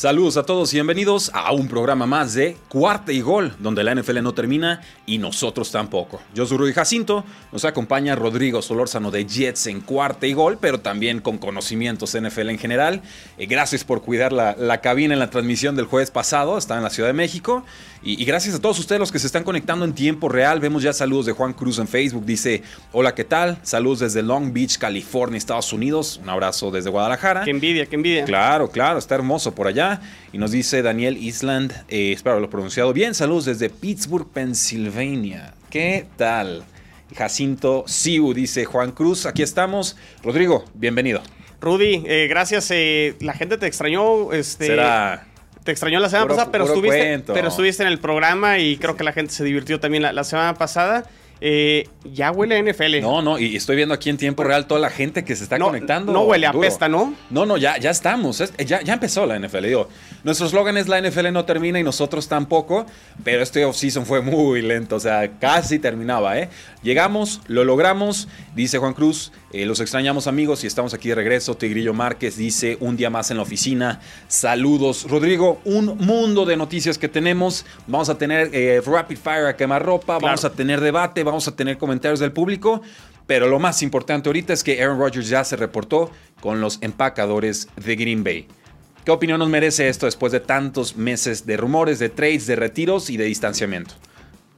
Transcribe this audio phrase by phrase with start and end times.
[0.00, 3.94] Saludos a todos y bienvenidos a un programa más de Cuarta y Gol, donde la
[3.94, 6.22] NFL no termina y nosotros tampoco.
[6.34, 10.80] Yo soy Rudy Jacinto, nos acompaña Rodrigo Solórzano de Jets en Cuarta y Gol, pero
[10.80, 13.02] también con conocimientos NFL en general.
[13.36, 16.82] Eh, gracias por cuidar la, la, cabina en la transmisión del jueves pasado, está en
[16.82, 17.62] la Ciudad de México.
[18.02, 20.60] Y, y, gracias a todos ustedes los que se están conectando en tiempo real.
[20.60, 22.62] Vemos ya saludos de Juan Cruz en Facebook, dice,
[22.92, 23.58] hola, ¿qué tal?
[23.62, 26.18] Saludos desde Long Beach, California, Estados Unidos.
[26.22, 27.44] Un abrazo desde Guadalajara.
[27.44, 28.24] Qué envidia, qué envidia.
[28.24, 29.89] Claro, claro, está hermoso por allá.
[30.32, 33.14] Y nos dice Daniel Island, eh, espero haberlo pronunciado bien.
[33.14, 35.54] Saludos desde Pittsburgh, Pensilvania.
[35.70, 36.64] ¿Qué tal?
[37.16, 39.26] Jacinto Siu, dice Juan Cruz.
[39.26, 39.96] Aquí estamos.
[40.22, 41.22] Rodrigo, bienvenido.
[41.60, 42.68] Rudy, eh, gracias.
[42.70, 44.32] Eh, la gente te extrañó.
[44.32, 45.26] Este, Será.
[45.64, 48.96] Te extrañó la semana Puro- pasada, pero estuviste, pero estuviste en el programa y creo
[48.96, 51.04] que la gente se divirtió también la, la semana pasada.
[51.42, 53.00] Eh, ya huele a NFL.
[53.00, 55.58] No, no, y estoy viendo aquí en tiempo real toda la gente que se está
[55.58, 56.12] No, conectando.
[56.12, 56.62] no huele a duro.
[56.62, 57.14] pesta, ¿no?
[57.30, 58.40] No, no, ya, ya estamos.
[58.40, 59.66] Es- ya, ya empezó la NFL.
[59.66, 59.88] Digo,
[60.22, 62.84] nuestro eslogan es la NFL no termina y nosotros tampoco,
[63.24, 66.48] pero este offseason fue muy lento, o sea, casi terminaba, ¿eh?
[66.82, 71.56] Llegamos, lo logramos, dice Juan Cruz, eh, los extrañamos amigos y estamos aquí de regreso.
[71.56, 75.06] Tigrillo Márquez dice, un día más en la oficina, saludos.
[75.08, 77.66] Rodrigo, un mundo de noticias que tenemos.
[77.86, 81.78] Vamos a tener eh, Rapid Fire a quemarropa, vamos a tener debate, vamos a tener
[81.78, 82.82] comentarios del público.
[83.26, 86.10] Pero lo más importante ahorita es que Aaron Rodgers ya se reportó
[86.40, 88.46] con los empacadores de Green Bay.
[89.04, 93.08] ¿Qué opinión nos merece esto después de tantos meses de rumores, de trades, de retiros
[93.08, 93.94] y de distanciamiento?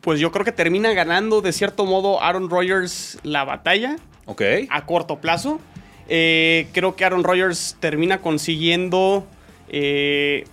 [0.00, 4.43] Pues yo creo que termina ganando de cierto modo Aaron Rodgers la batalla Ok.
[4.69, 5.60] a corto plazo.
[6.09, 9.27] Eh, creo que Aaron Rodgers termina consiguiendo
[9.69, 10.44] eh,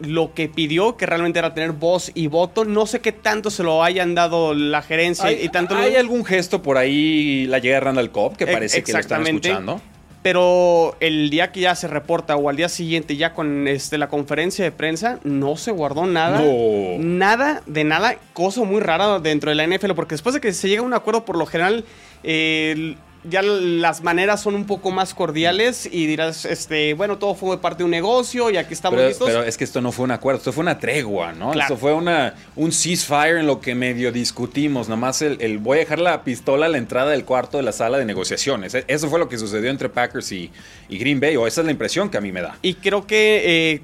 [0.00, 2.64] lo que pidió, que realmente era tener voz y voto.
[2.64, 5.76] No sé qué tanto se lo hayan dado la gerencia ¿Hay, y tanto.
[5.76, 9.26] hay algún gesto por ahí, la llegada de Randall Cobb, que parece que lo están
[9.26, 9.80] escuchando?
[10.22, 14.08] Pero el día que ya se reporta o al día siguiente ya con este, la
[14.08, 16.40] conferencia de prensa, no se guardó nada.
[16.40, 16.98] No.
[16.98, 18.16] Nada de nada.
[18.32, 20.94] Cosa muy rara dentro de la NFL, porque después de que se llega a un
[20.94, 21.84] acuerdo, por lo general,
[22.24, 22.96] eh,
[23.28, 27.78] ya las maneras son un poco más cordiales y dirás, este, bueno, todo fue parte
[27.78, 29.26] de un negocio y aquí estamos Pero, listos.
[29.28, 31.50] pero es que esto no fue un acuerdo, esto fue una tregua, ¿no?
[31.50, 31.74] Claro.
[31.74, 34.88] Esto fue una, un ceasefire en lo que medio discutimos.
[34.88, 37.72] Nomás el, el voy a dejar la pistola a la entrada del cuarto de la
[37.72, 38.74] sala de negociaciones.
[38.74, 40.50] E- Eso fue lo que sucedió entre Packers y,
[40.88, 42.56] y Green Bay, o esa es la impresión que a mí me da.
[42.62, 43.80] Y creo que eh,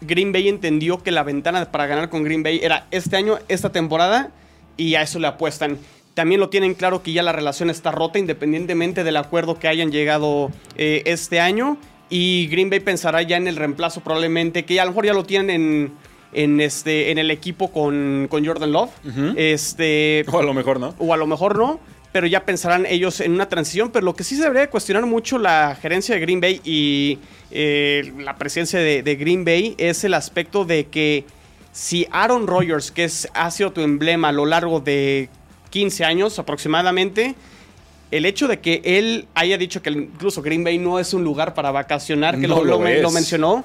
[0.00, 3.70] Green Bay entendió que la ventana para ganar con Green Bay era este año, esta
[3.70, 4.30] temporada,
[4.76, 5.78] y a eso le apuestan.
[6.16, 9.92] También lo tienen claro que ya la relación está rota, independientemente del acuerdo que hayan
[9.92, 11.76] llegado eh, este año.
[12.08, 15.24] Y Green Bay pensará ya en el reemplazo, probablemente, que a lo mejor ya lo
[15.24, 15.92] tienen en,
[16.32, 18.92] en, este, en el equipo con, con Jordan Love.
[19.36, 20.94] Este, O a lo mejor no.
[20.96, 21.80] o a lo mejor no,
[22.12, 23.90] pero ya pensarán ellos en una transición.
[23.90, 27.18] Pero lo que sí se debería de cuestionar mucho la gerencia de Green Bay y
[27.50, 31.26] eh, la presencia de, de Green Bay es el aspecto de que
[31.72, 35.28] si Aaron Rodgers, que es, ha sido tu emblema a lo largo de
[35.76, 37.34] 15 años aproximadamente,
[38.10, 41.52] el hecho de que él haya dicho que incluso Green Bay no es un lugar
[41.52, 42.78] para vacacionar, que No lo,
[43.10, 43.62] mencionó,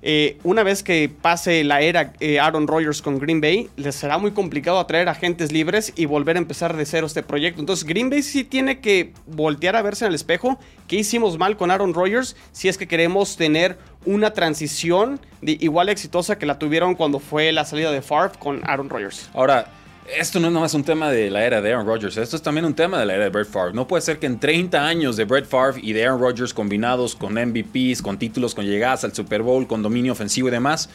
[0.00, 4.18] eh, una vez que pase la era eh, Aaron Rodgers con Green Bay, les será
[4.18, 7.58] muy complicado atraer agentes libres y volver a empezar de cero este proyecto.
[7.58, 10.60] Entonces, Green Bay sí tiene que voltear a verse en el espejo.
[10.86, 12.36] ¿Qué hicimos mal con Aaron Rodgers?
[12.52, 17.50] Si es que queremos tener una transición de igual exitosa que la tuvieron cuando fue
[17.50, 19.28] la salida de Favre con Aaron Rodgers.
[19.34, 19.72] Ahora,
[20.16, 22.64] esto no es nomás un tema de la era de Aaron Rodgers, esto es también
[22.64, 23.72] un tema de la era de Brett Favre.
[23.74, 27.14] No puede ser que en 30 años de Brett Favre y de Aaron Rodgers combinados
[27.14, 30.88] con MVPs, con títulos, con llegadas al Super Bowl, con dominio ofensivo y demás,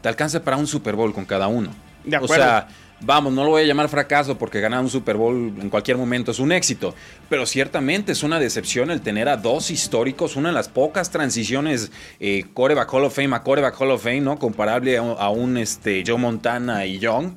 [0.00, 1.70] te alcance para un Super Bowl con cada uno.
[2.04, 2.34] De O acuerdo.
[2.44, 2.68] sea,
[3.00, 6.30] vamos, no lo voy a llamar fracaso porque ganar un Super Bowl en cualquier momento
[6.30, 6.94] es un éxito,
[7.30, 11.90] pero ciertamente es una decepción el tener a dos históricos, una de las pocas transiciones
[12.20, 14.38] eh, coreback Hall of Fame a coreback Hall of Fame, ¿no?
[14.38, 17.32] Comparable a, un- a un este, Joe Montana y Young.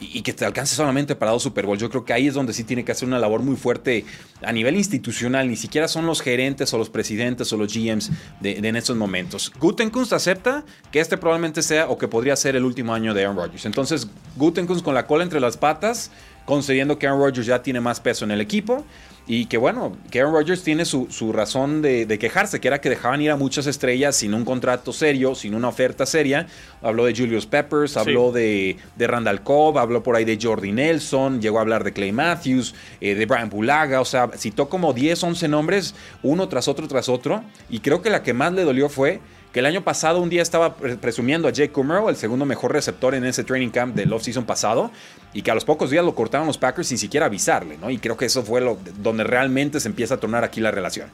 [0.00, 1.76] Y que te alcance solamente para dos Super Bowl.
[1.76, 4.04] Yo creo que ahí es donde sí tiene que hacer una labor muy fuerte
[4.42, 5.48] a nivel institucional.
[5.48, 8.10] Ni siquiera son los gerentes o los presidentes o los GMs
[8.40, 9.52] de en estos momentos.
[9.58, 13.36] Gutenkunst acepta que este probablemente sea o que podría ser el último año de Aaron
[13.36, 13.66] Rodgers.
[13.66, 14.06] Entonces,
[14.36, 16.10] Gutenkunst con la cola entre las patas
[16.48, 18.82] concediendo que Aaron Rodgers ya tiene más peso en el equipo.
[19.30, 23.20] Y que bueno, que Aaron Rodgers tiene su, razón de, quejarse, que era que dejaban
[23.20, 26.46] ir a muchas estrellas sin un contrato serio, sin una oferta seria.
[26.80, 31.42] Habló de Julius Peppers, habló de, de, Randall Cobb, habló por ahí de Jordi Nelson,
[31.42, 35.22] llegó a hablar de Clay Matthews, eh, de Brian Bulaga, o sea, citó como 10,
[35.22, 37.44] 11 nombres, uno tras otro, tras otro.
[37.68, 39.20] Y creo que la que más le dolió fue
[39.52, 43.14] que el año pasado un día estaba presumiendo a Jake Kummerow, el segundo mejor receptor
[43.14, 44.90] en ese training camp del off-season pasado,
[45.32, 47.90] y que a los pocos días lo cortaron los Packers sin siquiera avisarle, ¿no?
[47.90, 51.08] Y creo que eso fue lo, donde realmente se empieza a tornar aquí la relación.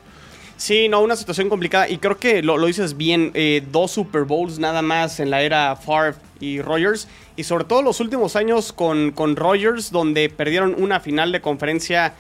[0.57, 1.89] Sí, no, una situación complicada.
[1.89, 3.33] Y creo que lo, dices bien.
[3.35, 7.09] Eh, dos Super Bowls nada más en la era Favre y Rogers.
[7.37, 12.15] Y sobre todo los últimos años con, con Rogers, donde perdieron una final de conferencia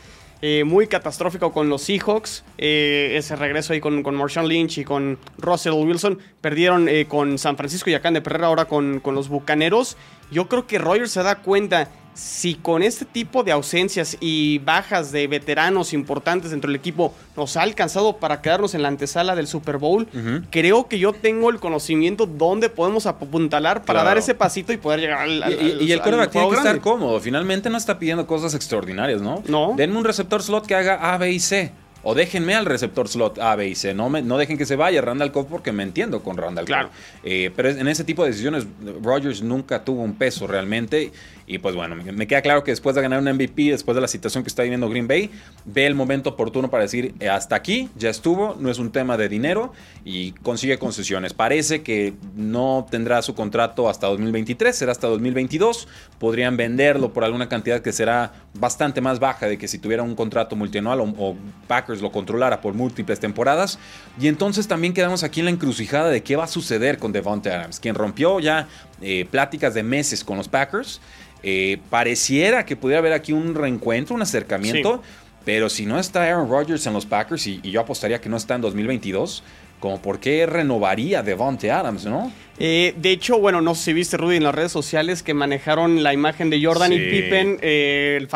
[0.46, 2.44] eh, muy catastrófico con los Seahawks.
[2.58, 6.19] Eh, ese regreso ahí con, con Marshawn Lynch y con Russell Wilson.
[6.43, 9.96] Perdieron eh, con San Francisco y acá de Perrera ahora con, con los Bucaneros.
[10.31, 15.11] Yo creo que Rogers se da cuenta si con este tipo de ausencias y bajas
[15.11, 19.49] de veteranos importantes dentro del equipo nos ha alcanzado para quedarnos en la antesala del
[19.49, 20.06] Super Bowl,
[20.50, 25.00] creo que yo tengo el conocimiento dónde podemos apuntalar para dar ese pasito y poder
[25.00, 25.43] llegar al.
[25.82, 27.20] y, el quarterback tiene que estar cómodo.
[27.20, 29.43] Finalmente no está pidiendo cosas extraordinarias, ¿no?
[29.49, 29.75] No.
[29.77, 31.73] Denme un receptor slot que haga A, B y C.
[32.05, 33.95] O déjenme al receptor slot A, B y C.
[33.95, 36.91] No, me, no dejen que se vaya Randall Cobb porque me entiendo con Randall claro.
[37.23, 38.67] Eh, pero en ese tipo de decisiones,
[39.03, 41.12] Rodgers nunca tuvo un peso realmente.
[41.47, 44.09] Y pues bueno, me queda claro que después de ganar un MVP, después de la
[44.09, 45.31] situación que está viviendo Green Bay,
[45.67, 49.19] ve el momento oportuno para decir, eh, hasta aquí, ya estuvo, no es un tema
[49.19, 49.73] de dinero
[50.05, 51.35] y consigue concesiones.
[51.35, 55.87] Parece que no tendrá su contrato hasta 2023, será hasta 2022.
[56.19, 60.15] Podrían venderlo por alguna cantidad que será bastante más baja de que si tuviera un
[60.15, 61.37] contrato multianual o,
[61.67, 63.79] Packers lo controlara por múltiples temporadas.
[64.20, 67.55] Y entonces también quedamos aquí en la encrucijada de qué va a suceder con Devonta
[67.55, 68.69] Adams, quien rompió ya
[69.00, 71.00] eh, pláticas de meses con los Packers.
[71.43, 75.02] Eh, pareciera que pudiera haber aquí un reencuentro, un acercamiento,
[75.44, 78.55] pero si no está Aaron Rodgers en los Packers, y, yo apostaría que no está
[78.55, 79.43] en 2022,
[79.84, 82.32] como por qué renovaría Devonte Adams, ¿no?
[82.58, 86.02] Eh, de hecho, bueno, no sé si viste, Rudy, en las redes sociales que manejaron
[86.02, 88.26] la imagen de Jordan y Pippen, eh,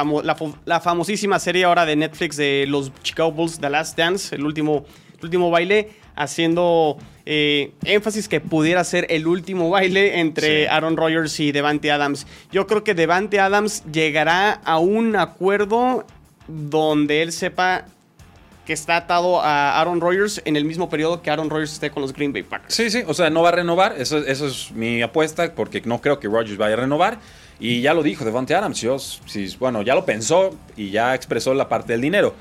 [0.66, 4.84] la, famosísima serie ahora de Netflix de los Chicago Bulls, The Last Dance, el último,
[5.16, 11.40] el último baile, haciendo eh, énfasis que pudiera ser el último baile entre Aaron Rodgers
[11.40, 12.26] y Devante Adams.
[12.52, 16.04] Yo creo que Devante Adams llegará a un acuerdo
[16.46, 17.86] donde él sepa
[18.68, 22.02] que está atado a Aaron Rodgers en el mismo periodo que Aaron Rodgers esté con
[22.02, 22.74] los Green Bay Packers.
[22.74, 26.02] Sí, sí, o sea, no va a renovar, eso, eso es mi apuesta, porque no
[26.02, 27.18] creo que Rodgers vaya a renovar.
[27.58, 28.98] Y ya lo dijo Devante Adams, yo,
[29.58, 32.34] bueno, ya lo pensó y ya expresó la parte del dinero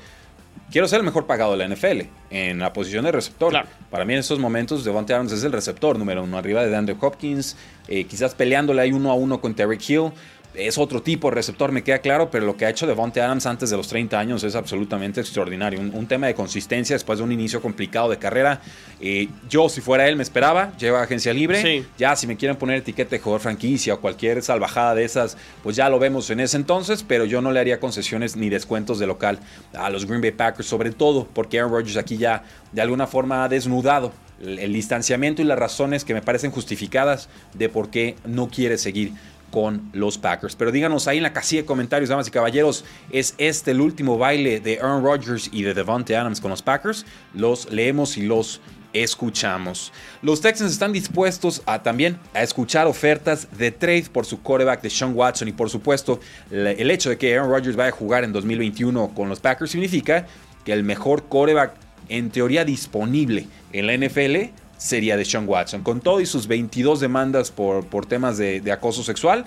[0.70, 3.54] quiero ser el mejor pagado de la NFL en la posición de receptor.
[3.90, 6.96] Para mí en estos momentos Devontae Adams es el receptor número uno, arriba de DeAndre
[7.00, 7.56] Hopkins,
[7.88, 10.10] eh, quizás peleándole ahí uno a uno con Terry Hill
[10.58, 13.46] es otro tipo de receptor, me queda claro, pero lo que ha hecho Devonte Adams
[13.46, 15.80] antes de los 30 años es absolutamente extraordinario.
[15.80, 18.60] Un, tema de consistencia después de un inicio complicado de carrera.
[19.00, 21.84] Eh, yo, si fuera él, me esperaba, lleva agencia libre.
[21.98, 25.76] Ya, si me quieren poner etiqueta de jugador franquicia o cualquier salvajada de esas, pues
[25.76, 29.06] ya lo vemos en ese entonces, pero yo no le haría concesiones ni descuentos de
[29.06, 29.38] local
[29.74, 33.44] a los Green Bay Packers, sobre todo porque Aaron Rodgers aquí ya de alguna forma
[33.44, 38.48] ha desnudado el distanciamiento y las razones que me parecen justificadas de por qué no
[38.48, 39.12] quiere seguir
[39.50, 40.56] con los Packers.
[40.56, 44.18] Pero díganos ahí en la casilla de comentarios, damas y caballeros, ¿es este el último
[44.18, 47.06] baile de Aaron Rodgers y de Devontae Adams con los Packers?
[47.34, 48.60] Los leemos y los
[48.92, 49.92] escuchamos.
[50.22, 54.90] Los Texans están dispuestos a también a escuchar ofertas de trade por su quarterback de
[54.90, 56.20] Sean Watson y por supuesto
[56.50, 60.26] el hecho de que Aaron Rodgers vaya a jugar en 2021 con los Packers significa
[60.64, 61.74] que el mejor quarterback
[62.08, 65.82] en teoría disponible en la NFL sería de Sean Watson.
[65.82, 69.44] Con todo y sus 22 demandas por, por temas de, acoso sexual,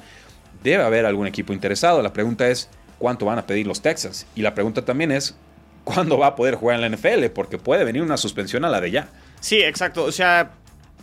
[0.64, 2.04] debe haber algún equipo interesado.
[2.04, 2.70] La pregunta es,
[3.00, 4.28] ¿cuánto van a pedir los Texans?
[4.36, 5.36] Y la pregunta también es,
[5.84, 7.26] ¿cuándo va a poder jugar en la NFL?
[7.34, 9.10] Porque puede venir una suspensión a la de ya.
[9.40, 10.04] Sí, exacto.
[10.04, 10.52] O sea,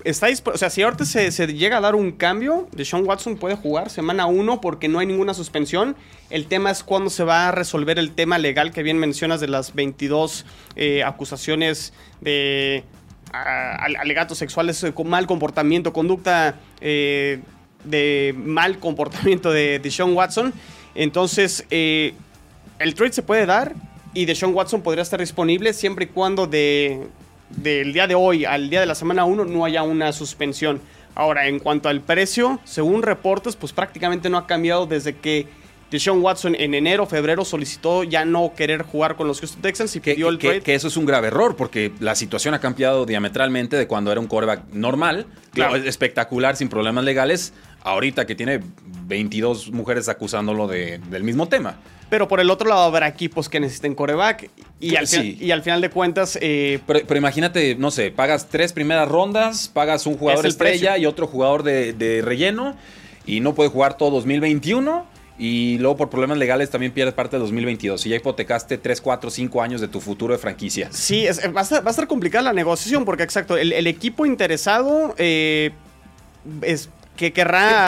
[0.05, 3.91] está o sea, si ahorita se, llega a dar un cambio, Sean Watson puede jugar
[3.91, 5.97] semana 1 porque no hay ninguna suspensión.
[6.31, 9.49] El tema es cuándo se va a resolver el tema legal que bien mencionas de
[9.49, 10.45] las 22
[10.77, 12.85] eh, acusaciones de
[13.33, 17.41] alegatos sexuales con mal comportamiento, conducta eh,
[17.85, 20.53] de mal comportamiento de, de Sean Watson.
[20.95, 22.15] Entonces, eh,
[22.79, 23.75] el trade se puede dar
[24.15, 27.07] y de Sean Watson podría estar disponible siempre y cuando de,
[27.51, 30.81] del día de hoy al día de la semana 1 no haya una suspensión.
[31.15, 35.49] Ahora, en cuanto al precio, según reportes, pues prácticamente no ha cambiado desde que
[35.91, 40.01] Deshaun Watson en enero, febrero solicitó ya no querer jugar con los Houston Texans y
[40.01, 40.61] Que, pidió el que- trade.
[40.63, 44.21] que eso es un grave error, porque la situación ha cambiado diametralmente de cuando era
[44.21, 45.77] un quarterback normal, Claro.
[45.77, 48.61] espectacular, sin problemas legales, ahorita que tiene
[49.07, 51.77] 22 mujeres acusándolo de- del mismo tema.
[52.11, 55.17] Pero por el otro lado habrá equipos que necesiten coreback y, al, Sí.
[55.37, 59.09] fin- y al final de cuentas eh, Pero, pero imagínate, no sé, pagas tres primeras
[59.09, 61.03] rondas, pagas un jugador Es el estrella precio.
[61.03, 62.77] y otro jugador de, de relleno
[63.27, 65.07] y no puede jugar todo 2021
[65.39, 69.31] y luego por problemas legales también pierdes parte de 2022 y ya hipotecaste 3, 4,
[69.31, 70.89] 5 años de tu futuro de franquicia.
[70.91, 73.87] Sí, es- va, a estar, va a estar complicada la negociación porque, exacto, el, el
[73.87, 75.71] equipo interesado eh,
[76.63, 77.87] es que querrá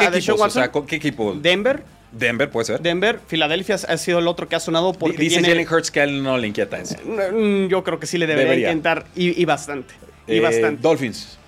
[0.87, 1.35] ¿Qué, equipo?
[1.35, 2.81] Denver, Denver puede ser.
[2.81, 6.01] Denver, Filadelfia ha sido el otro que ha sonado porque Dice tiene- Jalen Hurts que
[6.01, 6.97] a él no le inquieta eso.
[7.05, 8.69] Mm, Yo creo que sí le debería, Debería.
[8.73, 9.95] intentar y, y bastante.
[10.27, 10.81] Y Eh, bastante.
[10.83, 11.39] Dolphins.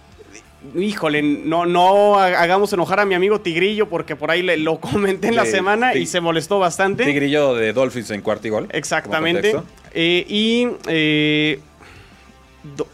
[0.76, 4.78] Híjole, no, no ha- hagamos enojar a mi amigo Tigrillo porque por ahí le, lo
[4.81, 7.04] comenté en la semana y se molestó bastante.
[7.04, 8.69] Tigrillo de Dolphins en cuarto y gol.
[8.71, 9.54] Exactamente.
[9.95, 11.61] Eh, y eh,
[12.76, 12.87] do-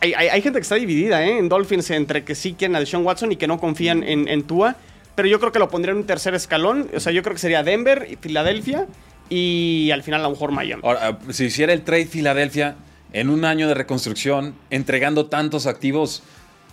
[0.00, 1.38] hay, hay- hay gente que está dividida ¿eh?
[1.38, 4.42] en Dolphins entre que sí quieren a Deshaun Watson y que no confían en, en
[4.42, 4.76] Tua.
[5.14, 6.90] Pero yo creo que lo pondría en un tercer escalón.
[6.94, 8.86] O sea, yo creo que sería Denver y Filadelfia.
[9.30, 10.82] Y al final a lo mejor Miami.
[10.84, 12.76] Ahora, si hiciera el trade Filadelfia
[13.12, 16.22] en un año de reconstrucción, entregando tantos activos,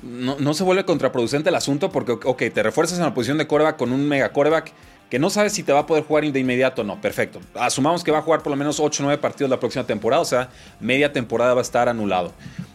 [0.04, 3.48] no, no se vuelve contraproducente el asunto porque, ok, te refuerzas en la posición de
[3.48, 4.72] coreback con un mega coreback
[5.10, 7.00] que no sabes si te va a poder jugar de inmediato o no.
[7.00, 7.40] Perfecto.
[7.56, 10.22] Asumamos que va a jugar por lo menos 8 o 9 partidos la próxima temporada,
[10.22, 12.34] o sea, media temporada va a estar anulado.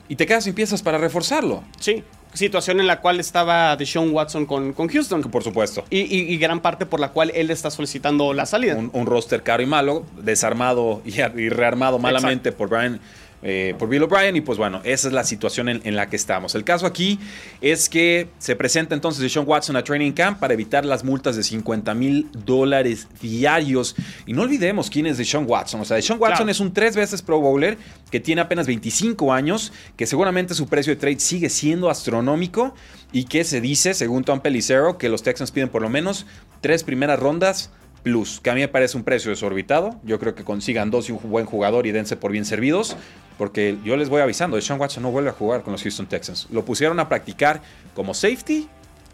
[0.08, 1.64] Y te quedas sin piezas para reforzarlo.
[1.80, 5.20] Sí, situación en la cual estaba Deshaun Watson con, con Houston.
[5.22, 5.84] Por supuesto.
[5.90, 8.76] Y, y- y gran parte por la cual él está solicitando la salida.
[8.76, 13.00] un, un roster caro y malo, desarmado y, y rearmado malamente por Brian.
[13.42, 16.16] Eh, por Bill O'Brien y pues bueno, esa es la situación en, en la que
[16.16, 16.54] estamos.
[16.54, 17.18] El caso aquí
[17.60, 21.42] es que se presenta entonces Deshaun Watson a Training Camp para evitar las multas de
[21.42, 23.94] 50 mil dólares diarios.
[24.26, 25.80] Y no olvidemos quién es Deshaun Watson.
[25.80, 26.50] O sea, Deshaun Watson Claro.
[26.50, 27.78] es un tres veces Pro Bowler
[28.10, 32.74] que tiene apenas 25 años, que seguramente su precio de trade sigue siendo astronómico
[33.12, 36.26] y que se dice, según Tom Pellicero, que los Texans piden por lo menos
[36.60, 37.70] tres primeras rondas
[38.02, 40.00] plus, que a mí me parece un precio desorbitado.
[40.04, 42.96] Yo creo que consigan dos y un buen jugador y dense por bien servidos,
[43.38, 46.48] porque yo les voy avisando, Deshaun Watson no vuelve a jugar con los Houston Texans.
[46.50, 47.62] Lo pusieron a practicar
[47.94, 48.68] como safety,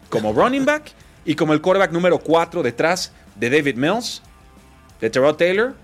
[0.09, 0.91] como running back
[1.23, 4.21] y como el quarterback número 4 detrás de David Mills,
[4.99, 5.75] de Terrell Taylor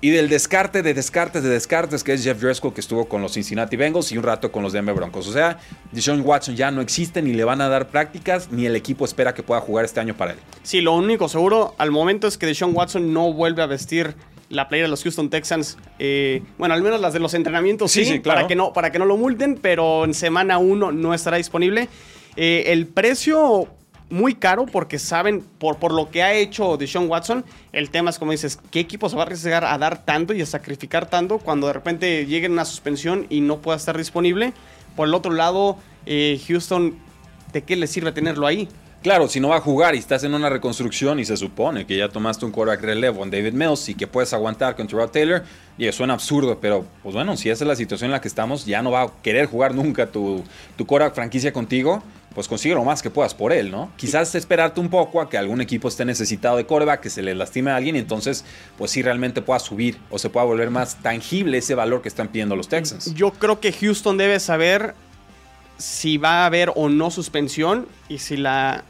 [0.00, 3.32] y del descarte de descartes de descartes que es Jeff Driscoll que estuvo con los
[3.32, 5.26] Cincinnati Bengals y un rato con los Denver Broncos.
[5.26, 5.58] O sea,
[5.92, 9.32] Deshaun Watson ya no existe ni le van a dar prácticas ni el equipo espera
[9.34, 10.38] que pueda jugar este año para él.
[10.62, 14.14] Sí, lo único seguro al momento es que Deshaun Watson no vuelve a vestir
[14.50, 15.78] la playera de los Houston Texans.
[15.98, 18.38] eh, bueno, al menos las de los entrenamientos sí, Sí, sí, claro.
[18.40, 21.88] para, que no, para que no lo multen, pero en semana 1 no estará disponible.
[22.36, 23.68] Eh, el precio
[24.10, 28.18] muy caro porque saben, por, por lo que ha hecho Deshaun Watson, el tema es
[28.18, 31.38] como dices, ¿qué equipo se va a arriesgar a dar tanto y a sacrificar tanto
[31.38, 34.52] cuando de repente llegue una suspensión y no pueda estar disponible?
[34.94, 36.96] Por el otro lado, eh, Houston,
[37.52, 38.68] ¿de qué le sirve tenerlo ahí?
[39.04, 41.98] Claro, si no va a jugar y estás en una reconstrucción y se supone que
[41.98, 45.42] ya tomaste un quarterback relevo en David Mills y que puedes aguantar con Terrell Taylor,
[45.76, 48.28] y eso suena absurdo, pero pues bueno, si esa es la situación en la que
[48.28, 50.42] estamos, ya no va a querer jugar nunca tu,
[50.78, 52.02] tu franquicia contigo,
[52.34, 53.92] pues consigue lo más que puedas por él, ¿no?
[53.98, 57.34] Quizás esperarte un poco a que algún equipo esté necesitado de quarterback, que se le
[57.34, 58.46] lastime a alguien y entonces
[58.78, 62.28] pues sí realmente pueda subir o se pueda volver más tangible ese valor que están
[62.28, 63.14] pidiendo los Texans.
[63.14, 64.94] Yo creo que Houston debe saber
[65.76, 68.84] si va a haber o no suspensión y si la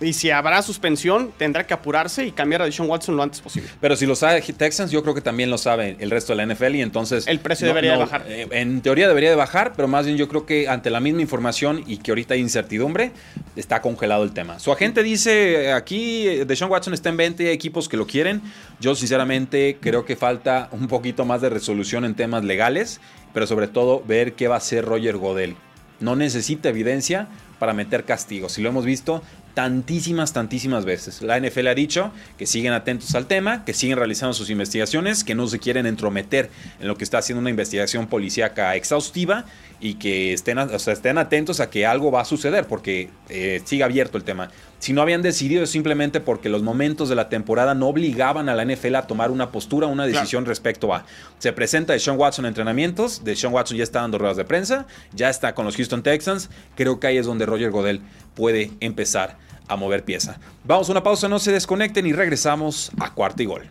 [0.00, 3.68] y si habrá suspensión tendrá que apurarse y cambiar a Deshaun Watson lo antes posible.
[3.80, 6.54] Pero si lo sabe Texans, yo creo que también lo sabe el resto de la
[6.54, 7.26] NFL y entonces...
[7.26, 8.24] El precio debería de bajar.
[8.28, 11.20] eh, en teoría debería de bajar, pero más bien yo creo que ante la misma
[11.20, 13.12] información y que ahorita hay incertidumbre,
[13.56, 14.58] está congelado el tema.
[14.58, 18.42] Su agente dice, aquí eh, Deshaun Watson está en 20 equipos que lo quieren.
[18.80, 23.00] Yo sinceramente creo que falta un poquito más de resolución en temas legales,
[23.34, 25.56] pero sobre todo ver qué va a hacer Roger Godel.
[26.00, 27.28] No necesita evidencia
[27.58, 28.58] para meter castigos.
[28.58, 29.22] Y lo hemos visto
[29.58, 31.20] tantísimas, tantísimas veces.
[31.20, 35.34] La NFL ha dicho que siguen atentos al tema, que siguen realizando sus investigaciones, que
[35.34, 36.48] no se quieren entrometer
[36.78, 39.46] en lo que está haciendo una investigación policíaca exhaustiva
[39.80, 43.60] y que estén, o sea, estén atentos a que algo va a suceder porque eh,
[43.64, 44.48] sigue abierto el tema.
[44.78, 48.54] Si no habían decidido es simplemente porque los momentos de la temporada no obligaban a
[48.54, 51.04] la NFL a tomar una postura, una decisión respecto a.
[51.40, 54.44] Se presenta de Sean Watson en entrenamientos, de Sean Watson ya está dando ruedas de
[54.44, 56.48] prensa, ya está con los Houston Texans.
[56.76, 58.02] Creo que ahí es donde Roger Godel
[58.36, 60.38] puede empezar a mover pieza.
[60.64, 63.68] Vamos a una pausa, no se desconecten y regresamos a cuarto y gol.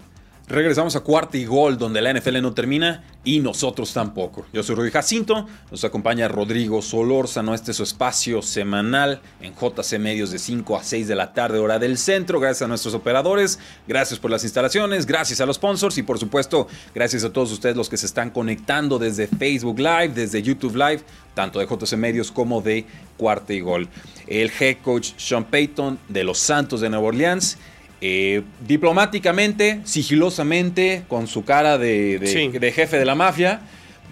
[0.49, 4.45] Regresamos a cuarta y gol, donde la NFL no termina y nosotros tampoco.
[4.53, 7.53] Yo soy Rudy Jacinto, nos acompaña Rodrigo Solórzano.
[7.53, 11.59] Este es su espacio semanal en JC Medios de 5 a 6 de la tarde,
[11.59, 12.39] hora del centro.
[12.39, 16.69] Gracias a nuestros operadores, gracias por las instalaciones, gracias a los sponsors y, por supuesto,
[16.95, 21.01] gracias a todos ustedes los que se están conectando desde Facebook Live, desde YouTube Live,
[21.33, 22.85] tanto de JC Medios como de
[23.17, 23.89] cuarta y gol.
[24.27, 27.57] El head coach Sean Payton de los Santos de Nueva Orleans
[28.01, 33.61] eh, diplomáticamente, sigilosamente, con su cara de, de, jefe de la mafia,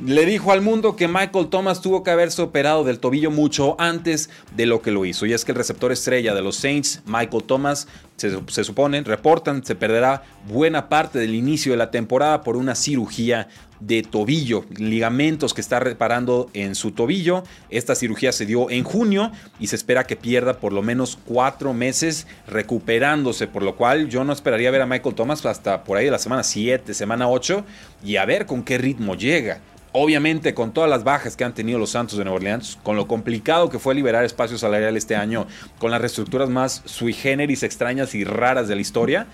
[0.04, 4.30] le dijo al mundo que Michael Thomas tuvo que haberse operado del tobillo mucho antes
[4.56, 5.26] de lo que lo hizo.
[5.26, 9.66] Y es que el receptor estrella de los Saints, Michael Thomas, se, se supone, reportan,
[9.66, 13.48] se perderá buena parte del inicio de la temporada por una cirugía
[13.80, 17.44] de tobillo, ligamentos que está reparando en su tobillo.
[17.70, 21.74] Esta cirugía se dio en junio y se espera que pierda por lo menos cuatro
[21.74, 26.06] meses recuperándose, por lo cual yo no esperaría ver a Michael Thomas hasta por ahí
[26.06, 27.64] de la semana 7, semana 8
[28.04, 29.60] y a ver con qué ritmo llega.
[29.98, 33.08] Obviamente, con todas las bajas que han tenido los Santos de Nueva Orleans, con lo
[33.08, 35.48] complicado que fue liberar espacio salarial este año,
[35.80, 39.28] con las reestructuras más sui generis extrañas y raras de la historia,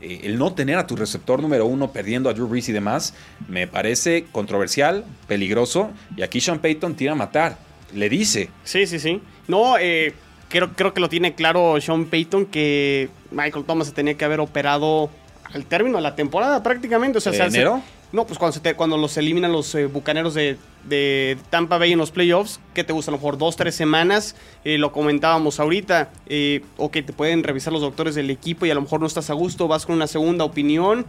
[0.00, 3.14] eh, el no tener a tu receptor número uno perdiendo a Drew Brees y demás,
[3.48, 5.90] me parece controversial, peligroso.
[6.16, 7.58] Y aquí Sean Payton tira a matar.
[7.94, 8.50] Le dice.
[8.64, 9.22] Sí, sí, sí.
[9.48, 10.14] No, eh,
[10.48, 14.40] creo, creo que lo tiene claro Sean Payton que Michael Thomas se tenía que haber
[14.40, 15.10] operado
[15.52, 17.18] al término de la temporada prácticamente.
[17.18, 17.82] O sea, enero?
[18.12, 20.58] No, pues cuando, se cuando los eliminan los eh, bucaneros de,
[21.50, 24.78] Tampa Bay en los playoffs, que te gusta a lo mejor dos, tres semanas, eh,
[24.78, 28.74] lo comentábamos ahorita, eh, o que te pueden revisar los doctores del equipo y a
[28.74, 31.04] lo mejor no estás a gusto, vas con una segunda opinión,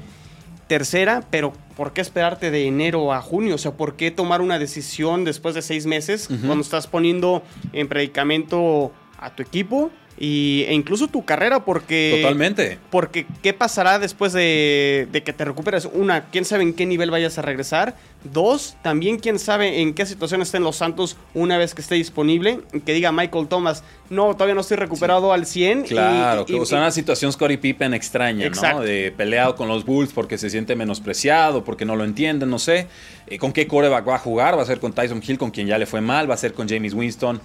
[0.67, 3.55] tercera, pero ¿por qué esperarte de enero a junio?
[3.55, 7.87] O sea, ¿por qué tomar una decisión después de seis meses cuando estás poniendo en
[7.87, 9.91] predicamento a tu equipo?
[10.19, 12.19] Y, e incluso tu carrera, porque.
[12.21, 12.79] Totalmente.
[12.89, 15.87] Porque, ¿qué pasará después de, que te recuperes?
[15.93, 17.95] Una, ¿quién sabe en qué nivel vayas a regresar?
[18.23, 22.61] Dos, también quién sabe en qué situación estén los Santos una vez que esté disponible.
[22.85, 25.83] Que diga Michael Thomas, no, todavía no estoy recuperado al 100.
[25.83, 28.81] Claro, que usa una situación Scottie Pippen extraña, ¿no?
[28.81, 32.87] De peleado con los Bulls porque se siente menospreciado, porque no lo entienden, no sé.
[33.27, 34.57] Eh, ¿Con qué coreback va a jugar?
[34.57, 36.29] ¿Va a ser con Tyson Hill, con quien ya le fue mal?
[36.29, 37.39] ¿Va a ser con James Winston?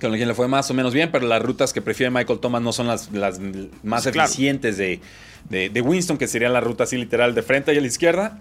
[0.00, 2.62] Con quien le fue más o menos bien, pero las rutas que prefiere Michael Thomas
[2.62, 3.40] no son las, las
[3.82, 5.00] más eficientes de,
[5.48, 8.38] de, Winston, que sería la ruta así literal de frente y a la izquierda.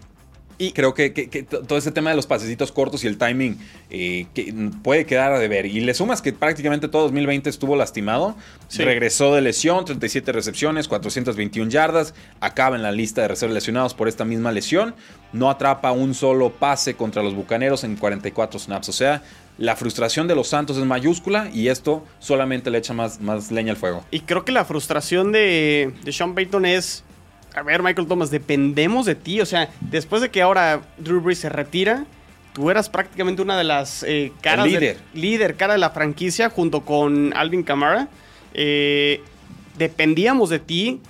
[0.59, 1.09] Y creo que,
[1.67, 3.59] todo ese tema de los pasecitos cortos y el timing
[3.91, 5.67] eh, que puede quedar a deber.
[5.67, 8.35] Y le sumas que prácticamente todo 2020 estuvo lastimado.
[8.75, 12.15] Regresó de lesión, 37 recepciones, 421 yardas.
[12.39, 14.95] Acaba en la lista de reservas lesionados por esta misma lesión.
[15.31, 18.89] No atrapa un solo pase contra los bucaneros en 44 snaps.
[18.89, 19.21] O sea,
[19.57, 23.71] la frustración de los Santos es mayúscula y esto solamente le echa más, más leña
[23.71, 24.03] al fuego.
[24.11, 27.03] Y creo que la frustración de, de Sean Payton es,
[27.55, 31.39] a ver Michael Thomas, dependemos de ti, o sea, después de que ahora Drew Brees
[31.39, 32.05] se retira,
[32.53, 34.65] tú eras prácticamente una de las eh, caras...
[34.65, 34.97] líder.
[35.13, 38.07] líder, cara de la franquicia junto con Alvin Kamara.
[38.53, 39.21] Eh,
[39.77, 41.01] dependíamos de ti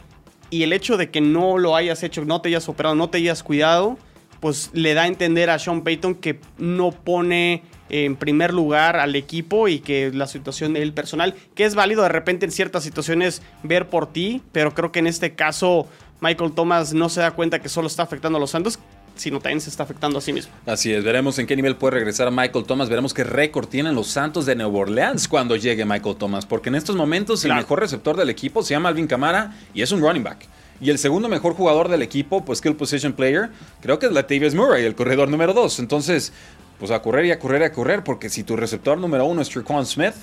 [0.50, 3.20] y el hecho de que no lo hayas hecho, no te hayas operado, no te
[3.20, 3.98] hayas cuidado,
[4.40, 9.16] pues le da a entender a Sean Payton que no pone en primer lugar al
[9.16, 13.42] equipo y que la situación del personal, que es válido de repente en ciertas situaciones
[13.64, 15.88] ver por ti, pero creo que en este caso
[16.22, 18.80] Michael Thomas no se da cuenta que solo está afectando a los Santos,
[19.16, 20.54] sino también se está afectando a sí mismo.
[20.66, 24.08] Así es, veremos en qué nivel puede regresar Michael Thomas, veremos qué récord tienen los
[24.08, 28.16] Santos de Nueva Orleans cuando llegue Michael Thomas, porque en estos momentos el mejor receptor
[28.16, 30.48] del equipo se llama Alvin Camara y es un running back.
[30.80, 33.50] Y el segundo mejor jugador del equipo, pues skill position player,
[33.82, 35.80] creo que es Latavius Murray, el corredor número 2.
[35.80, 36.34] Entonces,
[36.80, 39.42] pues a correr y a correr y a correr, porque si tu receptor número uno
[39.42, 40.14] es Trequan Smith,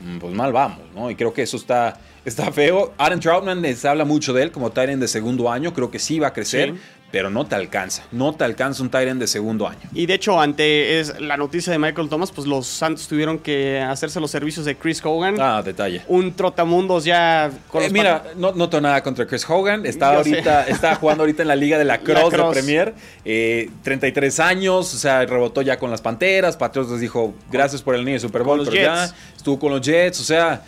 [0.00, 1.10] mm, pues mal vamos, ¿no?
[1.10, 2.92] Y creo que eso está, está feo.
[2.98, 6.18] Aaron Troutman les habla mucho de él como Tyrant de segundo año, creo que sí
[6.18, 6.74] va a crecer
[7.16, 8.02] pero no te alcanza.
[8.12, 9.80] No te alcanza un Tyrant de segundo año.
[9.94, 13.80] Y de hecho, ante es la noticia de Michael Thomas, pues los Santos tuvieron que
[13.80, 15.40] hacerse los servicios de Chris Hogan.
[15.40, 16.02] Ah, detalle.
[16.08, 19.86] Un trotamundos ya con eh, Mira, no noto nada contra Chris Hogan.
[19.86, 22.92] Está ahorita, está jugando ahorita en la Liga de la Cross, de Premier.
[23.24, 26.54] 33 eh, años, o sea, rebotó ya con las Panteras.
[26.58, 30.20] Patriotas dijo, gracias por el niño de Super Bowl, pero ya estuvo con los Jets,
[30.20, 30.62] o sea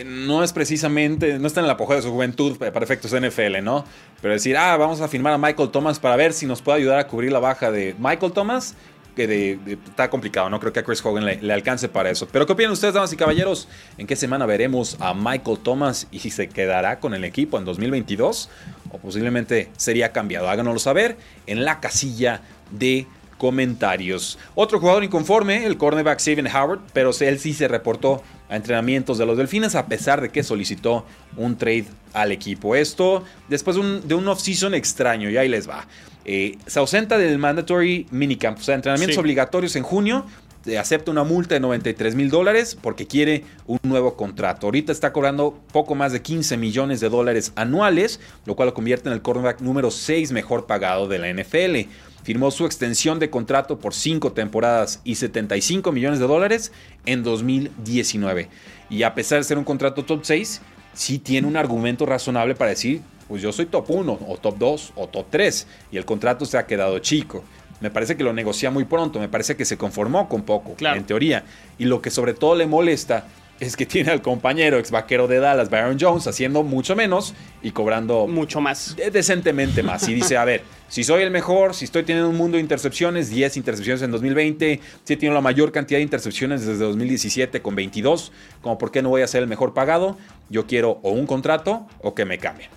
[0.00, 3.62] eh, no es precisamente, no está en el apogeo de su juventud para efectos NFL,
[3.62, 3.84] ¿no?
[4.20, 6.98] Pero decir, ah, vamos a firmar a Michael Thomas para ver si nos puede ayudar
[6.98, 8.74] a cubrir la baja de Michael Thomas,
[9.14, 12.26] que está complicado, no creo que a Chris Hogan le, alcance para eso.
[12.30, 13.68] Pero ¿qué opinan ustedes, damas y caballeros?
[13.98, 17.64] ¿En qué semana veremos a Michael Thomas y si se quedará con el equipo en
[17.64, 18.48] 2022?
[18.90, 20.48] O posiblemente sería cambiado.
[20.48, 23.06] Háganoslo saber en la casilla de
[23.42, 24.38] comentarios.
[24.54, 29.26] Otro jugador inconforme, el cornerback Steven Howard, pero él sí se reportó a entrenamientos de
[29.26, 31.04] los Delfines a pesar de que solicitó
[31.36, 32.76] un trade al equipo.
[32.76, 35.86] Esto después de un, de un off-season extraño, y ahí les va.
[36.24, 39.20] Eh, se ausenta del mandatory minicamp, o sea, entrenamientos Sí.
[39.20, 40.24] obligatorios en junio.
[40.64, 44.68] eh, Acepta una multa de 93 mil dólares porque quiere un nuevo contrato.
[44.68, 49.08] Ahorita está cobrando poco más de 15 millones de dólares anuales, lo cual lo convierte
[49.08, 51.88] en el cornerback número 6 mejor pagado de la NFL.
[52.22, 56.72] Firmó su extensión de contrato por 5 temporadas y 75 millones de dólares
[57.04, 58.48] en 2019.
[58.90, 60.60] Y a pesar de ser un contrato top 6,
[60.94, 64.92] sí tiene un argumento razonable para decir, pues yo soy top 1 o top 2
[64.96, 67.42] o top 3 y el contrato se ha quedado chico.
[67.80, 70.98] Me parece que lo negocia muy pronto, me parece que se conformó con poco, Claro.
[70.98, 71.44] en teoría.
[71.78, 73.24] Y lo que sobre todo le molesta
[73.66, 77.70] es que tiene al compañero ex vaquero de Dallas, Byron Jones, haciendo mucho menos y
[77.70, 78.96] cobrando Mucho más.
[78.96, 80.08] de- decentemente más.
[80.08, 83.30] Y dice, a ver, si soy el mejor, si estoy teniendo un mundo de intercepciones,
[83.30, 87.74] 10 intercepciones en 2020, si he tenido la mayor cantidad de intercepciones desde 2017 con
[87.76, 90.18] 22, como por qué no voy a ser el mejor pagado,
[90.50, 92.68] yo quiero o un contrato o que me cambien.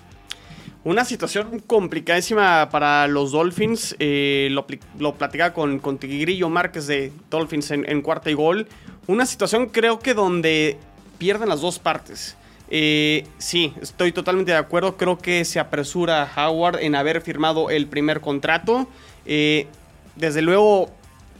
[0.84, 3.96] Una situación complicadísima para los Dolphins.
[3.98, 4.68] eh, lo,
[5.00, 8.68] lo platicaba con, con Tigrillo Márquez de Dolphins en, en cuarta y gol.
[9.08, 10.78] Una situación creo que donde
[11.18, 12.36] pierden las dos partes.
[12.70, 14.98] Eh, sí, estoy totalmente de acuerdo.
[14.98, 18.88] Creo que se apresura Howard en haber firmado el primer contrato.
[19.26, 19.68] Eh,
[20.16, 20.90] desde luego,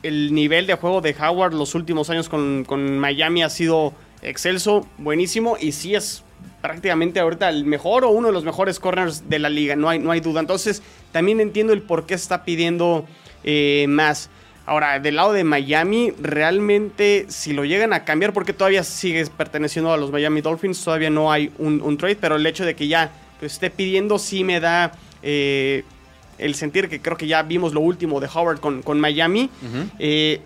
[0.04, 4.88] el nivel de juego de Howard los últimos años con, con Miami ha sido excelso,
[4.98, 5.58] buenísimo.
[5.60, 6.24] Y sí es
[6.62, 10.00] prácticamente ahorita el mejor o uno de los mejores corners de la liga, no hay,
[10.00, 10.40] no hay duda.
[10.40, 13.06] Entonces, también entiendo el por qué está pidiendo
[13.44, 14.30] eh, más.
[14.66, 19.94] Ahora, del lado de Miami, realmente si lo llegan a cambiar, porque todavía sigues perteneciendo
[19.94, 22.88] a los Miami Dolphins, todavía no hay un, un trade, pero el hecho de que
[22.88, 25.84] ya lo esté pidiendo sí me da eh,
[26.38, 29.50] el sentir que creo que ya vimos lo último de Howard con, con Miami.
[30.00, 30.42] Eh,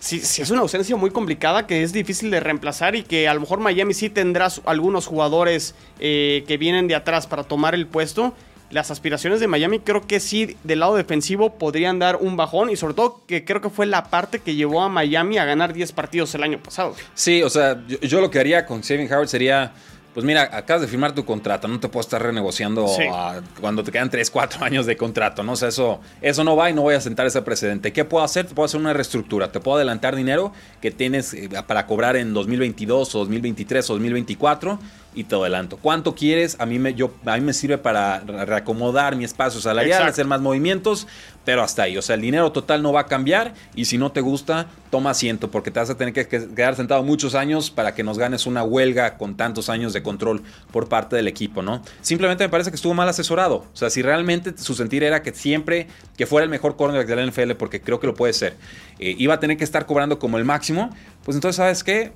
[0.00, 3.34] sí, sí es una ausencia muy complicada que es difícil de reemplazar y que a
[3.34, 7.86] lo mejor Miami sí tendrá algunos jugadores eh, que vienen de atrás para tomar el
[7.86, 8.34] puesto.
[8.74, 12.76] Las aspiraciones de Miami creo que sí del lado defensivo podrían dar un bajón y
[12.76, 15.92] sobre todo que creo que fue la parte que llevó a Miami a ganar 10
[15.92, 16.96] partidos el año pasado.
[17.14, 19.70] Sí, o sea, yo, yo lo que haría con Steven Howard sería,
[20.12, 23.04] pues mira, acabas de firmar tu contrato, no te puedo estar renegociando Sí.
[23.08, 25.52] a- cuando te quedan 3, 4 años de contrato, ¿no?
[25.52, 27.92] O sea, eso, eso no va y no voy a sentar ese precedente.
[27.92, 28.46] ¿Qué puedo hacer?
[28.46, 32.34] Te puedo hacer una reestructura, te puedo adelantar dinero que tienes eh, para cobrar en
[32.34, 34.80] 2022 o 2023 o 2024
[35.14, 35.76] y te adelanto.
[35.76, 36.56] ¿Cuánto quieres?
[36.58, 40.12] A mí me, yo, a mí me sirve para re- reacomodar mi espacio salarial, Exacto.
[40.12, 41.06] hacer más movimientos,
[41.44, 41.96] pero hasta ahí.
[41.96, 45.10] O sea, el dinero total no va a cambiar y si no te gusta, toma
[45.10, 48.18] asiento porque te vas a tener que que- quedar sentado muchos años para que nos
[48.18, 51.82] ganes una huelga con tantos años de control por parte del equipo, ¿no?
[52.00, 53.56] Simplemente me parece que estuvo mal asesorado.
[53.72, 57.16] O sea, si realmente su sentir era que siempre que fuera el mejor cornerback de
[57.16, 58.56] la NFL, porque creo que lo puede ser,
[58.98, 60.90] eh, iba a tener que estar cobrando como el máximo,
[61.24, 62.12] pues entonces, ¿sabes qué?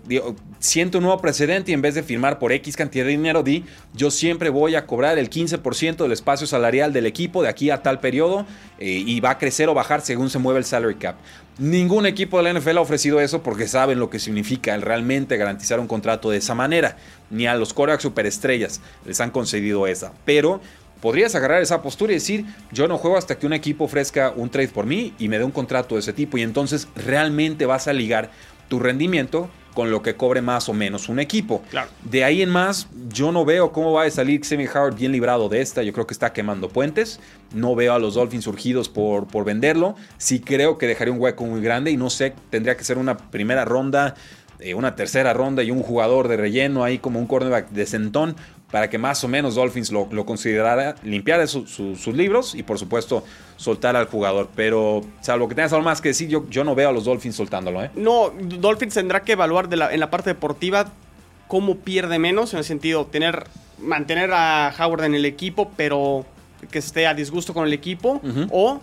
[0.58, 3.64] Siento un nuevo precedente y en vez de firmar por X cantidad de dinero, di,
[3.94, 7.82] yo siempre voy a cobrar el 15% del espacio salarial del equipo de aquí a
[7.82, 8.44] tal periodo
[8.78, 11.16] eh, y va a crecer o bajar según se mueve el salary cap.
[11.58, 15.38] Ningún equipo de la NFL ha ofrecido eso porque saben lo que significa el realmente
[15.38, 16.96] garantizar un contrato de esa manera.
[17.30, 20.12] Ni a los corebacks superestrellas les han concedido esa.
[20.24, 20.60] Pero
[21.00, 24.50] podrías agarrar esa postura y decir, yo no juego hasta que un equipo ofrezca un
[24.50, 26.38] trade por mí y me dé un contrato de ese tipo.
[26.38, 28.30] Y entonces realmente vas a ligar
[28.68, 31.62] tu rendimiento con lo que cobre más o menos un equipo.
[31.70, 31.88] Claro.
[32.02, 35.48] De ahí en más, yo no veo cómo va a salir Xavier Howard bien librado
[35.48, 35.84] de esta.
[35.84, 37.20] Yo creo que está quemando puentes.
[37.54, 39.94] No veo a los Dolphins surgidos por, por venderlo.
[40.16, 43.16] Sí creo que dejaría un hueco muy grande y no sé, tendría que ser una
[43.16, 44.16] primera ronda,
[44.58, 48.34] eh, una tercera ronda y un jugador de relleno ahí como un cornerback de centón
[48.70, 52.62] para que más o menos Dolphins lo, lo considerara, limpiar su- su- sus libros y
[52.62, 53.24] por supuesto
[53.56, 54.48] soltar al jugador.
[54.54, 57.36] Pero salvo que tengas algo más que decir, yo, yo no veo a los Dolphins
[57.36, 57.82] soltándolo.
[57.82, 57.90] ¿eh?
[57.94, 60.92] No, Dolphins tendrá que evaluar de la- en la parte deportiva
[61.46, 63.44] cómo pierde menos, en el sentido tener
[63.78, 66.26] mantener a Howard en el equipo, pero
[66.70, 68.80] que esté a disgusto con el equipo, o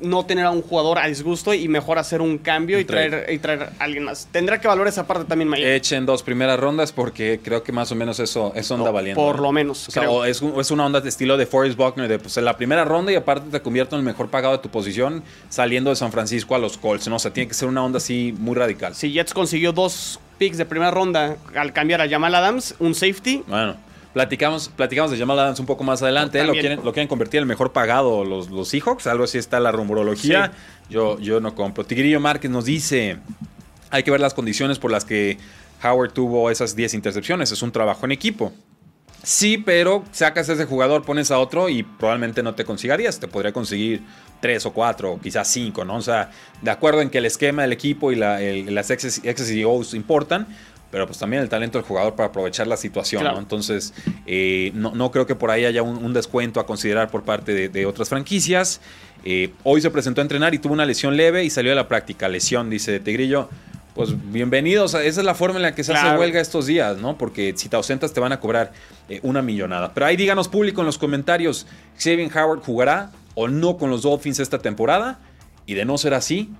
[0.00, 3.38] no tener a un jugador a disgusto y mejor hacer un cambio y traer, y
[3.38, 4.28] traer a alguien más.
[4.30, 5.70] Tendrá que evaluar esa parte también Miami.
[5.70, 9.20] Echen dos primeras rondas porque creo que más o menos eso, eso anda No, valiendo.
[9.22, 12.08] por lo menos, O sea, o es, es una onda de estilo de Forrest Buckner,
[12.08, 14.62] de pues en la primera ronda y aparte te convierto en el mejor pagado de
[14.62, 17.08] tu posición saliendo de San Francisco a los Colts.
[17.08, 17.16] ¿no?
[17.16, 18.94] O sea, tiene que ser una onda así muy radical.
[18.94, 23.42] Si Jets consiguió dos picks de primera ronda al cambiar a Jamal Adams, un safety,
[23.46, 23.76] Bueno,
[24.16, 26.42] platicamos, platicamos de Jamal Adams un poco más adelante.
[26.42, 29.06] Lo quieren, lo quieren convertir en el mejor pagado los, los Seahawks.
[29.08, 30.52] Algo así está la rumorología.
[30.88, 31.84] Yo, yo no compro.
[31.84, 33.18] Tigrillo Márquez nos dice:
[33.90, 35.36] hay que ver las condiciones por las que
[35.84, 37.52] Howard tuvo esas 10 intercepciones.
[37.52, 38.54] Es un trabajo en equipo.
[39.22, 43.20] Sí, pero sacas a ese jugador, pones a otro y probablemente no te consigarías.
[43.20, 44.00] Te podría conseguir
[44.40, 45.96] tres o cuatro, o quizás cinco, ¿no?
[45.96, 46.30] O sea,
[46.62, 50.46] de acuerdo en que el esquema del equipo y la, las X's y O's importan,
[50.90, 53.38] pero pues también el talento del jugador para aprovechar la situación, ¿no?
[53.38, 53.92] Entonces,
[54.26, 58.08] eh, no, creo que por ahí haya un, descuento a considerar por parte de, otras
[58.08, 58.80] franquicias.
[59.24, 61.88] Eh, hoy se presentó a entrenar y tuvo una lesión leve y salió de la
[61.88, 62.28] práctica.
[62.28, 63.48] Lesión, dice Tigrillo.
[63.94, 67.16] Pues bienvenidos, esa es la forma en la que se hace huelga estos días, ¿no?
[67.16, 68.72] Porque si te ausentas te van a cobrar
[69.08, 69.94] eh, una millonada.
[69.94, 71.66] Pero ahí díganos público en los comentarios,
[71.98, 75.18] Xavier Howard jugará o no con los Dolphins esta temporada.
[75.64, 76.50] Y de no ser así,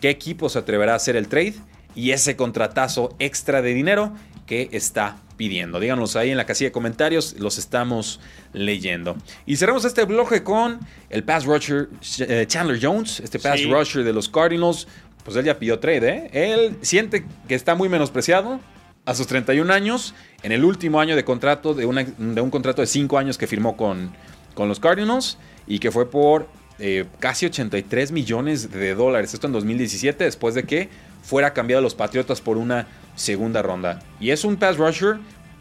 [0.00, 1.56] ¿qué equipo se atreverá a hacer el trade?
[1.94, 4.12] Y ese contratazo extra de dinero
[4.46, 5.78] que está pidiendo.
[5.78, 8.20] Díganos ahí en la casilla de comentarios, los estamos
[8.52, 9.16] leyendo.
[9.46, 11.88] Y cerramos este bloque con el pass rusher
[12.20, 14.86] eh, Chandler Jones, este pass rusher de los Cardinals.
[15.24, 16.30] Pues él ya pidió trade, ¿eh?
[16.32, 18.60] Él siente que está muy menospreciado
[19.04, 21.86] a sus 31 años, en el último año de contrato, de,
[22.18, 24.10] de un contrato de 5 años que firmó con,
[24.54, 26.48] con los Cardinals y que fue por
[26.78, 29.34] eh, casi 83 millones de dólares.
[29.34, 30.88] Esto en 2017, después de que
[31.28, 34.00] fuera cambiado a los Patriotas por una segunda ronda.
[34.18, 35.18] Y es un pass rusher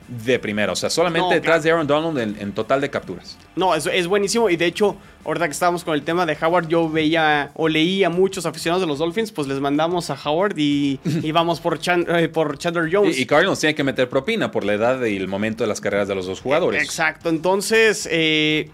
[0.07, 3.37] de primero, o sea, solamente detrás de Aaron Donald en, total de capturas.
[3.57, 6.69] No, es, es buenísimo y de hecho, ahorita que estábamos con el tema de Howard,
[6.69, 11.01] yo veía o leía muchos aficionados de los Dolphins, pues les mandamos a Howard y,
[11.33, 13.17] vamos por, eh, por Chandler Jones.
[13.17, 15.81] Y, y, Cardinals tiene que meter propina por la edad y el momento de las
[15.81, 16.81] carreras de los dos jugadores.
[16.81, 18.07] Exacto, entonces...
[18.09, 18.71] Eh,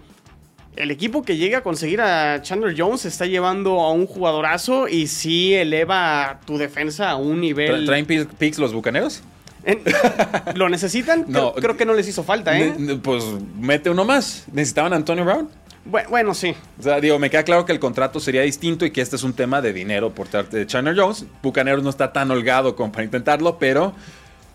[0.76, 5.06] el equipo que llega a conseguir a Chandler Jones está llevando a un jugadorazo y
[5.06, 7.86] sí eleva tu defensa a un nivel.
[7.86, 9.22] ¿Traen picks los bucaneros?
[10.54, 11.24] ¿Lo necesitan?
[11.28, 12.74] No, creo, que no les hizo falta, ¿eh?
[13.02, 13.24] Pues
[13.58, 14.44] mete uno más.
[14.52, 15.48] ¿Necesitaban a Antonio Brown?
[15.84, 16.54] Bueno, sí.
[16.78, 19.22] O sea, digo, me queda claro que el contrato sería distinto y que este es
[19.22, 21.26] un tema de dinero por parte de Chandler Jones.
[21.42, 23.94] Bucaneros no está tan holgado como para intentarlo, pero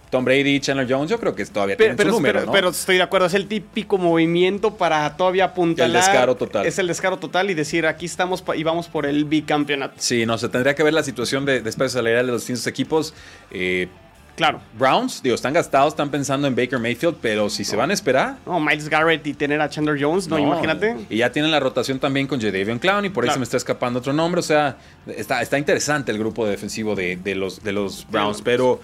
[0.10, 2.98] Tom Brady y Chandler Jones, yo creo que todavía pero, tienen su número, pero, estoy
[2.98, 5.90] de acuerdo, es el típico movimiento para todavía apuntalar.
[5.90, 6.66] El descaro total.
[6.66, 9.96] Es el descaro total y decir, aquí estamos y vamos por el bicampeonato.
[9.98, 13.14] Sí, no, se tendría que ver la situación de después salarial de los distintos equipos.
[13.52, 13.88] Eh,
[14.36, 14.62] claro.
[14.80, 18.38] Browns, digo, están gastados, están pensando en Baker Mayfield, pero si se van a esperar.
[18.48, 20.96] No, Miles Garrett y tener a Chandler Jones, no, imagínate.
[21.10, 24.00] Y ya tienen la rotación también con Jadavion Clown y por eso me está escapando
[24.00, 24.40] otro nombre.
[24.40, 28.82] O sea, está, está interesante el grupo defensivo de, de los, de los Browns, pero.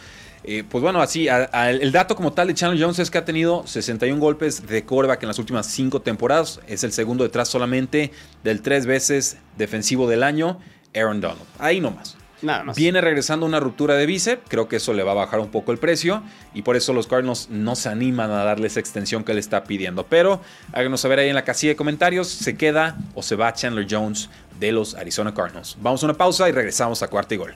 [0.48, 3.66] Eh, pues bueno, así, el dato como tal de Chandler Jones es que ha tenido
[3.66, 6.60] 61 golpes de coreback en las últimas 5 temporadas.
[6.68, 8.12] Es el segundo detrás solamente
[8.44, 10.60] del tres veces defensivo del año,
[10.94, 11.42] Aaron Donald.
[11.58, 12.16] Ahí nomás.
[12.44, 12.76] Nada más.
[12.76, 15.72] Viene regresando una ruptura de bíceps, creo que eso le va a bajar un poco
[15.72, 16.22] el precio
[16.54, 19.64] y por eso los Cardinals no se animan a darle esa extensión que le está
[19.64, 20.06] pidiendo.
[20.06, 20.42] Pero
[20.74, 24.30] háganos saber ahí en la casilla de comentarios, ¿se queda o se va Chandler Jones
[24.60, 25.76] de los Arizona Cardinals?
[25.82, 27.56] Vamos a una pausa y regresamos a cuarto y gol.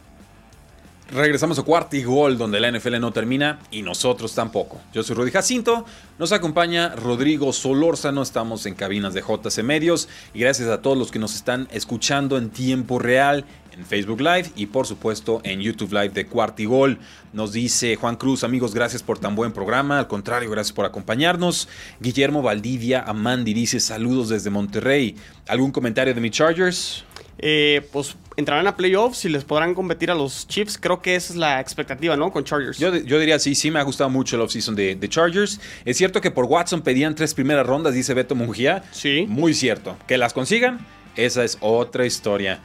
[1.12, 4.80] Regresamos a cuarto y gol, donde la NFL no termina y nosotros tampoco.
[4.94, 5.84] Yo soy Rudy Jacinto,
[6.20, 11.10] nos acompaña Rodrigo Solórzano, estamos en cabinas de JC Medios y gracias a todos los
[11.10, 15.94] que nos están escuchando en tiempo real en Facebook Live y por supuesto en YouTube
[15.94, 17.00] Live de Cuarto y Gol.
[17.34, 21.68] Nos dice Juan Cruz, amigos, gracias por tan buen programa, al contrario, gracias por acompañarnos.
[22.00, 25.16] Guillermo Valdivia Amandi dice saludos desde Monterrey.
[25.48, 27.04] ¿Algún comentario de mi Chargers?
[27.40, 30.78] Eh, pues entrarán a playoffs y les podrán competir a los Chiefs.
[30.78, 32.32] Creo que esa es la expectativa, ¿no?
[32.32, 32.80] Con Chargers.
[32.80, 35.60] Yo, diría sí, sí me ha gustado mucho el offseason de, de Chargers.
[35.86, 38.84] Es cierto que por Watson pedían tres primeras rondas, dice Beto Mungía.
[38.92, 39.26] Sí.
[39.28, 39.98] Muy cierto.
[40.08, 40.80] Que las consigan,
[41.16, 42.62] esa es otra historia.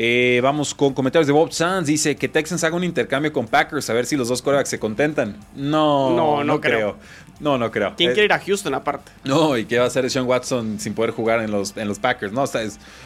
[0.00, 1.88] Eh, vamos con comentarios de Bob Sands.
[1.88, 4.78] Dice que Texans haga un intercambio con Packers a ver si los dos corebacks se
[4.78, 5.36] contentan.
[5.56, 6.96] No, no, no, creo.
[7.40, 7.94] No, no creo.
[7.96, 9.12] ¿Quién eh, quiere ir a Houston aparte?
[9.24, 11.98] No, ¿y qué va a hacer Sean Watson sin poder jugar en los, en los
[11.98, 12.32] Packers?
[12.32, 12.44] No,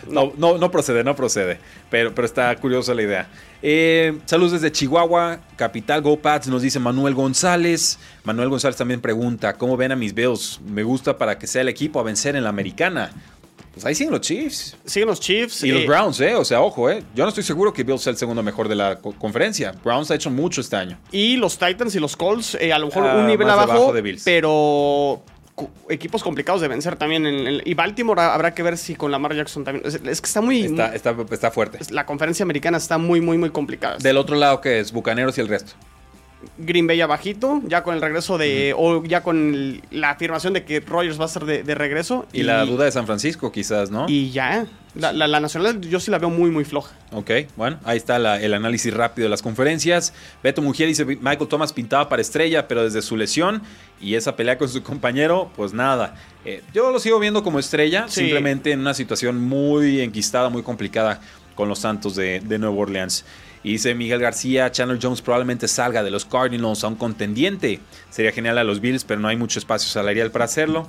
[0.08, 1.58] no, no, no, procede, no procede.
[1.90, 3.28] Pero, pero está curiosa la idea.
[3.62, 7.98] Eh, saludos desde Chihuahua, capital Go Pats, nos dice Manuel González.
[8.24, 10.60] Manuel González también pregunta, ¿cómo ven a mis Bills?
[10.66, 13.12] Me gusta para que sea el equipo a vencer en la americana.
[13.72, 14.76] Pues ahí siguen los Chiefs.
[14.84, 15.64] Siguen los Chiefs.
[15.64, 16.34] Y los eh, Browns, ¿eh?
[16.34, 17.02] O sea, ojo, ¿eh?
[17.14, 19.72] Yo no estoy seguro que Bills sea el segundo mejor de la conferencia.
[19.82, 20.98] Browns ha hecho mucho este año.
[21.10, 24.02] Y los Titans y los Colts, eh, a lo mejor ah, un nivel abajo, de
[24.02, 24.22] Bills.
[24.24, 25.22] pero
[25.88, 27.26] equipos complicados de vencer también.
[27.26, 29.86] En, y Baltimore habrá que ver si con Lamar Jackson también.
[29.86, 30.62] Es, que está muy.
[30.62, 31.78] Está, está, está, fuerte.
[31.90, 33.96] La conferencia americana está muy, muy, muy complicada.
[33.98, 34.92] Del otro lado, que es?
[34.92, 35.72] Bucaneros y el resto.
[36.58, 40.80] Green Bay abajito, ya con el regreso de, o ya con la afirmación de que
[40.80, 42.26] Rogers va a ser de, regreso.
[42.32, 44.06] Y, la duda de San Francisco quizás, ¿no?
[44.08, 46.94] Y ya, la, la, nacional yo sí la veo muy, muy floja.
[47.12, 50.12] Ok, bueno, ahí está el análisis rápido de las conferencias.
[50.42, 53.62] Beto Mujer dice, Michael Thomas pintaba para estrella, pero desde su lesión
[54.00, 56.14] y esa pelea con su compañero, pues nada.
[56.44, 61.20] Eh, yo lo sigo viendo como estrella, simplemente en una situación muy enquistada, muy complicada
[61.54, 63.24] con los Santos de, de Nueva Orleans.
[63.64, 67.80] Y dice Miguel García, Chandler Jones probablemente salga de los Cardinals a un contendiente.
[68.10, 70.88] Sería genial a los Bills, pero no hay mucho espacio salarial para hacerlo.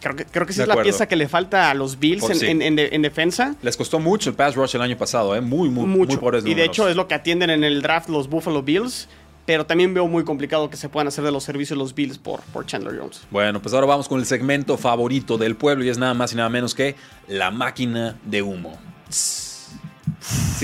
[0.00, 2.28] Creo que, creo que esa De es la pieza que le falta a los Bills
[2.30, 2.46] en, sí.
[2.46, 3.54] en- en de- en defensa.
[3.62, 5.40] Les costó mucho el pass rush el año pasado, ¿eh?
[5.40, 6.12] muy, muy, mucho.
[6.12, 9.08] muy pobres y de hecho es lo que atienden en el draft los Buffalo Bills.
[9.46, 12.40] Pero también veo muy complicado que se puedan hacer de los servicios los Bills por,
[12.52, 13.20] por Chandler Jones.
[13.30, 16.36] Bueno, pues ahora vamos con el segmento favorito del pueblo y es nada más y
[16.36, 16.96] nada menos que
[17.28, 18.76] la máquina de humo.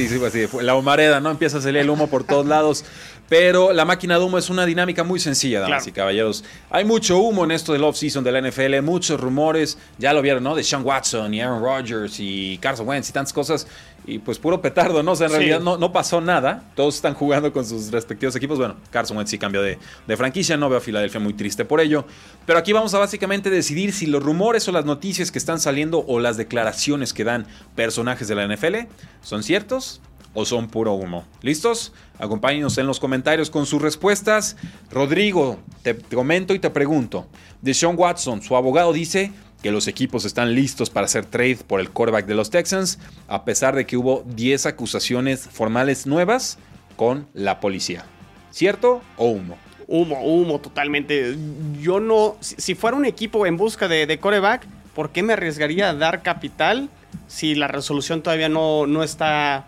[0.09, 1.31] Sí, pues sí, fue la humareda, ¿no?
[1.31, 2.85] Empieza a salir el humo por todos lados.
[3.33, 5.89] Pero la máquina de humo es una dinámica muy sencilla, damas Claro.
[5.89, 6.45] y caballeros.
[6.69, 10.43] Hay mucho humo en esto del off-season de la NFL, muchos rumores, ya lo vieron,
[10.45, 10.55] ¿no?
[10.55, 13.67] De Sean Watson y Aaron Rodgers y Carson Wentz y tantas cosas.
[14.05, 15.13] Y pues puro petardo, ¿no?
[15.13, 15.37] O sea, en Sí.
[15.39, 16.65] realidad no, no pasó nada.
[16.77, 18.59] Todos están jugando con sus respectivos equipos.
[18.59, 21.81] Bueno, Carson Wentz sí cambió de, de franquicia, no veo a Filadelfia muy triste por
[21.81, 22.05] ello.
[22.45, 26.05] Pero aquí vamos a básicamente decidir si los rumores o las noticias que están saliendo
[26.07, 28.89] o las declaraciones que dan personajes de la NFL
[29.23, 30.03] son ciertos
[30.35, 31.25] o son puro humo.
[31.43, 31.93] ¿Listos?
[32.19, 34.57] Acompáñenos en los comentarios con sus respuestas.
[34.91, 37.27] Rodrigo, te, comento y te pregunto.
[37.61, 41.81] De Sean Watson, su abogado dice que los equipos están listos para hacer trade por
[41.81, 46.59] el quarterback de los Texans, a pesar de que hubo 10 acusaciones formales nuevas
[46.97, 48.05] con la policía.
[48.51, 49.57] ¿Cierto o humo?
[49.87, 51.37] Humo, humo, totalmente.
[51.81, 52.37] Yo no.
[52.41, 55.95] Si, si fuera un equipo en busca de, de coreback, ¿por qué me arriesgaría a
[55.95, 56.89] dar capital
[57.27, 59.67] si la resolución todavía no, no está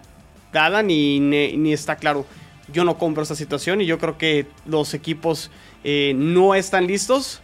[0.55, 2.25] dada ni, ni, ni está claro?
[2.73, 5.51] Yo no compro esta situación y yo creo que los equipos
[5.85, 7.43] eh, no están listos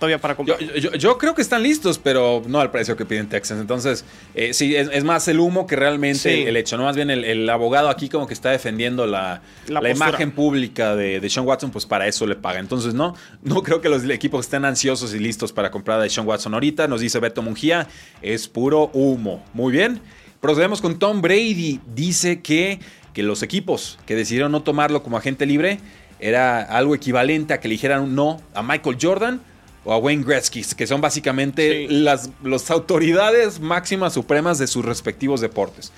[0.00, 0.58] todavía para comprar.
[0.58, 3.60] yo- yo creo que están listos, pero no al precio que piden Texans.
[3.62, 6.42] Entonces, eh, sí, es, es más el humo que realmente Sí.
[6.42, 6.76] el hecho.
[6.76, 10.94] No más bien el, el abogado aquí como que está defendiendo la, La imagen pública
[10.96, 12.58] de, de Sean Watson, pues para eso le paga.
[12.58, 16.26] Entonces, no, no creo que los equipos estén ansiosos y listos para comprar a Sean
[16.26, 16.88] Watson ahorita.
[16.88, 17.86] Nos dice Beto Mungía,
[18.20, 19.42] es puro humo.
[19.54, 20.00] Muy bien.
[20.46, 21.80] Procedemos con Tom Brady.
[21.92, 22.78] Dice que,
[23.12, 25.80] que los equipos que decidieron no tomarlo como agente libre
[26.20, 29.40] era algo equivalente a que le dijeran un no a Michael Jordan
[29.84, 31.94] o a Wayne Gretzky, que son básicamente Sí.
[31.96, 35.90] las, las autoridades máximas supremas de sus respectivos deportes.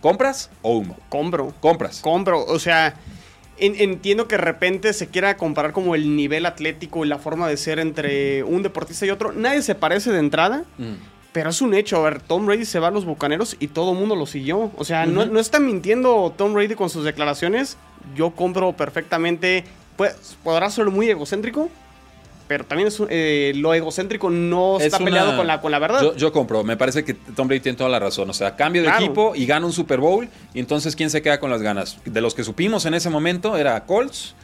[0.00, 0.96] ¿Compras o humo?
[1.10, 1.52] compro.
[1.60, 2.00] Compras.
[2.00, 2.94] Compro, o sea,
[3.58, 7.48] en- entiendo que de repente se quiera comparar como el nivel atlético y la forma
[7.48, 9.32] de ser entre un deportista y otro.
[9.32, 10.94] Nadie se parece de entrada, Mm.
[11.34, 11.98] Pero es un hecho.
[11.98, 14.70] A ver, Tom Brady se va a los bucaneros y todo el mundo lo siguió.
[14.78, 17.76] O sea, no, no está mintiendo Tom Brady con sus declaraciones.
[18.16, 19.64] Yo compro perfectamente.
[19.96, 21.68] Pues, podrá ser muy egocéntrico,
[22.48, 25.78] pero también es, eh, lo egocéntrico no Es está una- peleado con la, con la
[25.78, 26.02] verdad.
[26.02, 26.62] Yo, yo compro.
[26.64, 28.30] Me parece que Tom Brady tiene toda la razón.
[28.30, 29.04] O sea, cambio de Claro.
[29.04, 30.28] equipo y gana un Super Bowl.
[30.54, 31.98] Y entonces, ¿quién se queda con las ganas?
[32.04, 34.34] De los que supimos en ese momento, era Colts,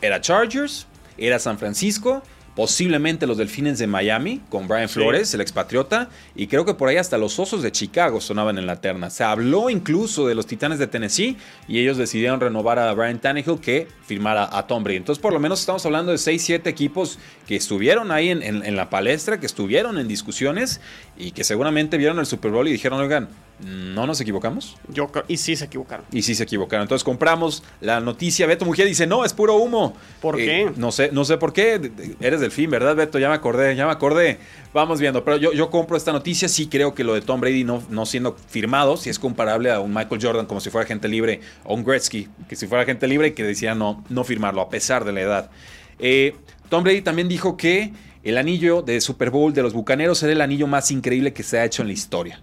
[0.00, 0.86] era Chargers,
[1.18, 2.22] era San Francisco.
[2.54, 4.94] Posiblemente los Delfines de Miami con Brian Sí.
[4.94, 8.66] Flores, el expatriota, y creo que por ahí hasta los Osos de Chicago sonaban en
[8.66, 9.08] la terna.
[9.08, 13.58] Se habló incluso de los Titanes de Tennessee y ellos decidieron renovar a Brian Tannehill
[13.58, 14.98] que firmara a Tom Brady.
[14.98, 18.64] Entonces, por lo menos estamos hablando de 6, 7 equipos que estuvieron ahí en, en-
[18.66, 20.80] en la palestra, que estuvieron en discusiones
[21.16, 23.28] y que seguramente vieron el Super Bowl y dijeron, oigan,
[23.60, 24.76] ¿no nos equivocamos?
[24.88, 26.04] Yo y sí se equivocaron.
[26.10, 26.82] Y sí se equivocaron.
[26.82, 28.46] Entonces compramos la noticia.
[28.46, 29.94] Beto Mujer dice, no, es puro humo.
[30.20, 30.72] ¿Por Eh, qué?
[30.76, 31.90] No sé, no sé por qué.
[32.20, 33.18] Eres del fin, ¿verdad, Beto?
[33.18, 34.38] Ya me acordé, ya me acordé.
[34.74, 35.24] Vamos viendo.
[35.24, 36.48] Pero yo, yo compro esta noticia.
[36.48, 39.80] Sí creo que lo de Tom Brady no, no siendo firmado, si es comparable a
[39.80, 43.06] un Michael Jordan como si fuera gente libre, o un Gretzky, que si fuera gente
[43.06, 45.50] libre y que decía no, no firmarlo, a pesar de la edad.
[45.98, 46.34] Eh,
[46.68, 47.92] Tom Brady también dijo que
[48.24, 51.58] el anillo de Super Bowl de los Bucaneros era el anillo más increíble que se
[51.58, 52.40] ha hecho en la historia.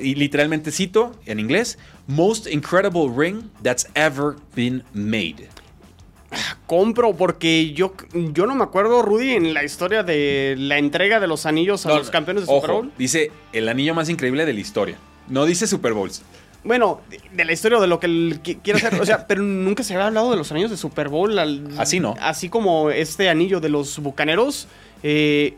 [0.00, 5.48] Y literalmente cito en inglés, most incredible ring that's ever been made.
[6.66, 11.26] compro porque yo, yo no me acuerdo, Rudy, en la historia de la entrega de
[11.26, 12.92] los anillos a No, los campeones de ojo, Super Bowl.
[12.98, 14.96] Dice el anillo más increíble de la historia.
[15.28, 16.22] No dice Super Bowls.
[16.64, 17.00] Bueno,
[17.32, 19.00] de, la historia de lo que él qui- quiere hacer.
[19.00, 21.38] O sea, pero nunca se había hablado de los anillos de Super Bowl.
[21.38, 22.14] al- Así no.
[22.20, 24.68] Así como este anillo de los bucaneros.
[25.02, 25.56] Eh,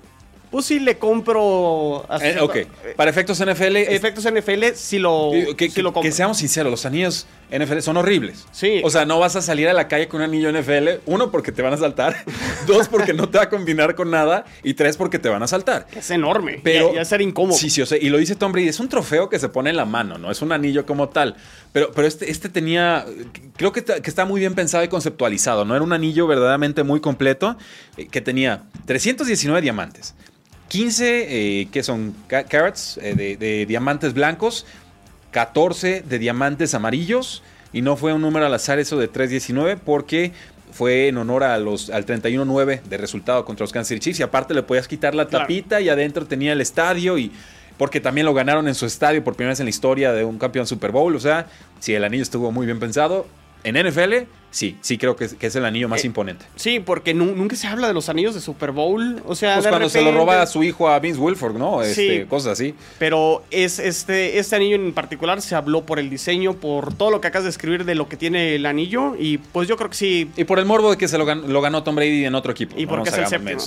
[0.51, 2.05] pues sí le compro.
[2.09, 2.57] a Eh, ok,
[2.97, 6.09] para efectos NFL, efectos NFL, sí lo, que, que- sí lo compro.
[6.09, 8.47] que seamos sinceros, los anillos NFL son horribles.
[8.53, 8.81] Sí.
[8.85, 11.01] O sea, no vas a salir a la calle con un anillo NFL.
[11.07, 12.17] Uno, porque te van a saltar.
[12.67, 14.45] dos, porque no te va a combinar con nada.
[14.63, 15.87] Y tres, porque te van a saltar.
[15.95, 16.61] es enorme.
[16.63, 17.57] Pero ya, ya ser incómodo.
[17.57, 19.71] Sí, sí, o sea, y lo dice Tom Brady, es un trofeo que se pone
[19.71, 21.37] en la mano, no es un anillo como tal.
[21.73, 23.05] Pero, pero este, este tenía,
[23.57, 25.75] creo que, está- que está muy bien pensado y conceptualizado, ¿no?
[25.75, 27.57] Era un anillo verdaderamente muy completo
[27.97, 30.15] eh, que tenía 319 diamantes.
[30.71, 34.65] 15, eh, que son ca- carats eh, de, de diamantes blancos,
[35.33, 40.33] 14 de diamantes amarillos, y no fue un número al azar eso de 319 porque
[40.73, 44.23] fue en honor a los, al 31-9 de resultado contra los Kansas City Chiefs, y
[44.23, 45.45] aparte le podías quitar la Claro.
[45.45, 47.33] tapita y adentro tenía el estadio y
[47.77, 50.39] porque también lo ganaron en su estadio por primera vez en la historia de un
[50.39, 51.17] campeón Super Bowl.
[51.17, 51.47] O sea,
[51.81, 53.27] si el anillo estuvo muy bien pensado,
[53.65, 56.47] en NFL, sí, sí creo que, es el anillo más eh, imponente.
[56.57, 59.23] Sí, porque nunca se habla de los anillos de Super Bowl.
[59.27, 61.83] O sea, pues cuando se lo roba a su hijo a Vince Wilfork, ¿no?
[61.83, 62.75] Este, sí, cosas así.
[62.99, 67.21] Pero es este, este anillo en particular se habló por el diseño, por todo lo
[67.21, 69.15] que acabas de escribir de lo que tiene el anillo.
[69.19, 70.31] Y pues yo creo que sí.
[70.37, 72.75] Y por el morbo de que se lo ganó, Tom Brady en otro equipo.
[72.79, 73.61] Y porque es el séptimo.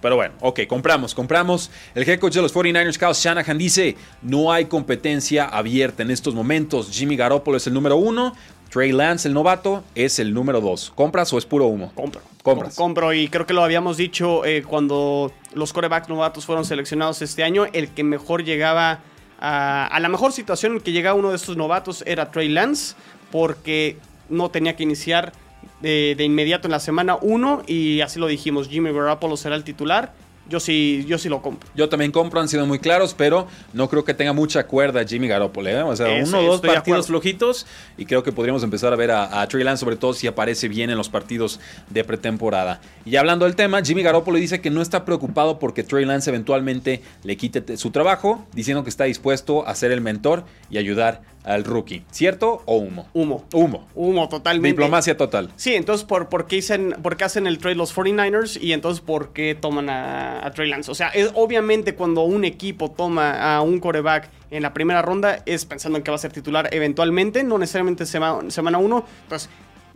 [0.00, 1.70] Pero bueno, ok, compramos, compramos.
[1.94, 6.34] El head coach de los 49ers, Kyle Shanahan, dice: No hay competencia abierta en estos
[6.34, 6.90] momentos.
[6.92, 8.34] Jimmy Garoppolo es el número uno.
[8.76, 10.92] Trey Lance, el novato, es el número 2.
[10.94, 11.92] ¿Compras o es puro humo?
[11.94, 12.20] Compro.
[12.42, 12.76] Compras.
[12.76, 17.42] Compro y creo que lo habíamos dicho eh, cuando los corebacks novatos fueron seleccionados este
[17.42, 17.64] año.
[17.72, 19.00] El que mejor llegaba
[19.40, 22.96] a, a la mejor situación en que llegaba uno de estos novatos era Trey Lance,
[23.32, 23.96] porque
[24.28, 25.32] no tenía que iniciar
[25.80, 29.64] de, de inmediato en la semana 1 y así lo dijimos, Jimmy Garoppolo será el
[29.64, 30.12] titular
[30.48, 31.68] yo sí, yo sí lo compro.
[31.74, 35.28] Yo también compro, han sido muy claros, pero no creo que tenga mucha cuerda Jimmy
[35.28, 35.68] Garoppolo.
[35.68, 35.82] ¿eh?
[35.82, 37.66] O sea, uno o dos partidos flojitos
[37.96, 40.68] y creo que podríamos empezar a ver a, a Trey Lance, sobre todo si aparece
[40.68, 42.80] bien en los partidos de pretemporada.
[43.06, 47.02] Y hablando del tema, Jimmy Garoppolo dice que no está preocupado porque Trey Lance eventualmente
[47.22, 51.62] le quite su trabajo, diciendo que está dispuesto a ser el mentor y ayudar al
[51.62, 52.02] rookie.
[52.10, 53.06] ¿Cierto o humo?
[53.14, 53.44] Humo.
[53.52, 53.86] Humo.
[53.94, 54.70] Humo, totalmente.
[54.70, 55.52] Diplomacia total.
[55.54, 58.60] Sí, entonces, ¿por, por, qué, hacen, por qué hacen el trade los 49ers?
[58.60, 60.90] Y entonces, ¿por qué toman a, a Trey Lance?
[60.90, 65.44] O sea, es, obviamente cuando un equipo toma a un coreback en la primera ronda,
[65.46, 69.04] es pensando en que va a ser titular eventualmente, no necesariamente semana, semana uno.
[69.22, 69.48] Entonces,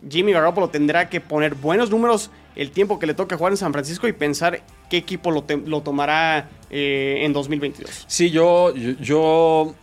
[0.09, 3.71] Jimmy Garoppolo tendrá que poner buenos números el tiempo que le toca jugar en San
[3.71, 8.05] Francisco y pensar qué equipo lo, lo tomará eh, en 2022.
[8.07, 9.75] Sí, yo, yo,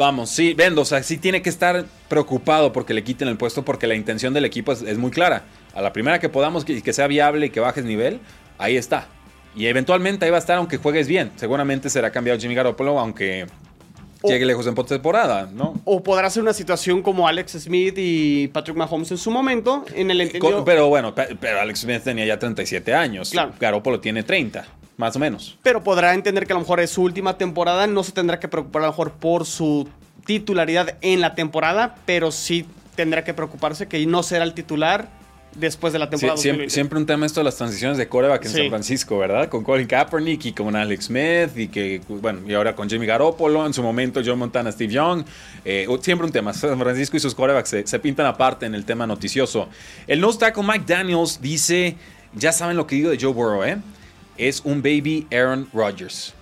[0.00, 3.66] Vamos, sí, vendo, o sea, sí tiene que estar preocupado porque le quiten el puesto
[3.66, 5.44] porque la intención del equipo es, muy clara.
[5.74, 8.18] A la primera que podamos que, que sea viable y que bajes nivel,
[8.56, 9.08] ahí está.
[9.54, 11.30] Y eventualmente ahí va a estar aunque juegues bien.
[11.36, 13.46] Seguramente será cambiado Jimmy Garoppolo aunque
[14.22, 15.74] llegue lejos en temporada, ¿no?
[15.84, 20.10] O podrá ser una situación como Alex Smith y Patrick Mahomes en su momento, en
[20.10, 20.64] el entendido...
[20.64, 23.30] Pero bueno, pero Alex Smith tenía ya 37 años.
[23.30, 23.52] Claro.
[23.58, 24.66] Garoppolo tiene 30
[24.96, 25.56] más o menos.
[25.62, 28.48] Pero podrá entender que a lo mejor es su última temporada, no se tendrá que
[28.48, 29.88] preocupar a lo mejor por su
[30.26, 35.08] titularidad en la temporada, pero sí tendrá que preocuparse que no será el titular
[35.54, 36.36] después de la temporada.
[36.36, 38.58] Sí, siempre, siempre, un tema esto de las transiciones de coreback en sí.
[38.58, 39.48] San Francisco, ¿verdad?
[39.48, 43.66] Con Colin Kaepernick y con Alex Smith y que, bueno, y ahora con Jimmy Garoppolo,
[43.66, 45.24] en su momento John Montana, Steve Young.
[45.64, 46.52] Eh, siempre un tema.
[46.52, 49.68] San Francisco y sus corebacks se, se, pintan aparte en el tema noticioso.
[50.06, 51.96] El nose tackle Mike Daniels dice,
[52.34, 53.78] ya saben lo que digo de Joe Burrow, ¿eh?
[54.38, 56.34] Es un baby Aaron Rodgers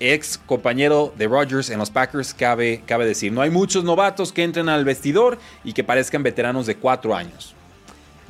[0.00, 3.32] ex compañero de Rodgers en los Packers, cabe, cabe decir.
[3.32, 7.55] No hay muchos novatos que entren al vestidor y que parezcan veteranos de cuatro años.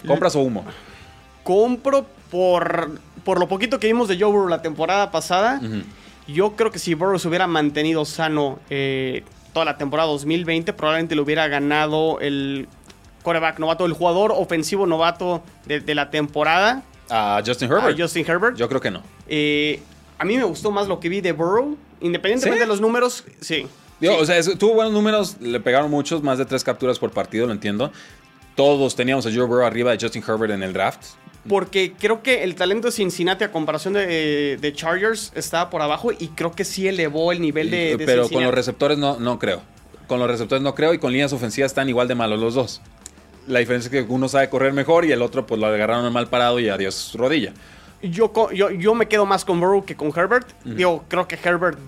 [0.07, 0.65] ¿Compras o humo?
[1.43, 5.61] Compro por, por lo poquito que vimos de Joe Burrow la temporada pasada.
[5.63, 5.85] Uh -huh.
[6.29, 11.15] Yo creo que si Burrow se hubiera mantenido sano eh, toda la temporada 2020, probablemente
[11.15, 12.69] le hubiera ganado el
[13.23, 16.83] coreback novato, el jugador ofensivo novato de, de la temporada.
[17.09, 17.99] A uh, Justin Herbert.
[17.99, 18.57] Justin Herbert.
[18.57, 19.03] Yo creo que no.
[19.29, 19.81] Eh,
[20.19, 21.77] a mí me gustó más lo que vi de Burrow.
[22.01, 22.61] Independientemente ¿Sí?
[22.61, 23.67] de los números, sí.
[24.01, 24.21] Digo, sí.
[24.21, 27.53] O sea, tuvo buenos números, le pegaron muchos, más de tres capturas por partido, lo
[27.53, 27.91] entiendo.
[28.57, 31.01] Todos teníamos a Joe Burrow arriba de Justin Herbert en el draft.
[31.49, 36.11] Porque creo que el talento de Cincinnati a comparación de, de Chargers estaba por abajo
[36.11, 38.35] y creo que sí elevó el nivel de, de Pero Cincinnati.
[38.35, 39.63] con los receptores no, no creo.
[40.09, 42.81] Con los receptores no creo y con líneas ofensivas están igual de malos los dos.
[43.47, 46.27] La diferencia es que uno sabe correr mejor y el otro pues lo agarraron mal
[46.29, 47.53] parado y adiós rodilla.
[48.03, 50.49] Yo, yo, yo me quedo más con Burrow que con Herbert.
[50.65, 50.75] Uh -huh.
[50.75, 51.79] Digo, creo que Herbert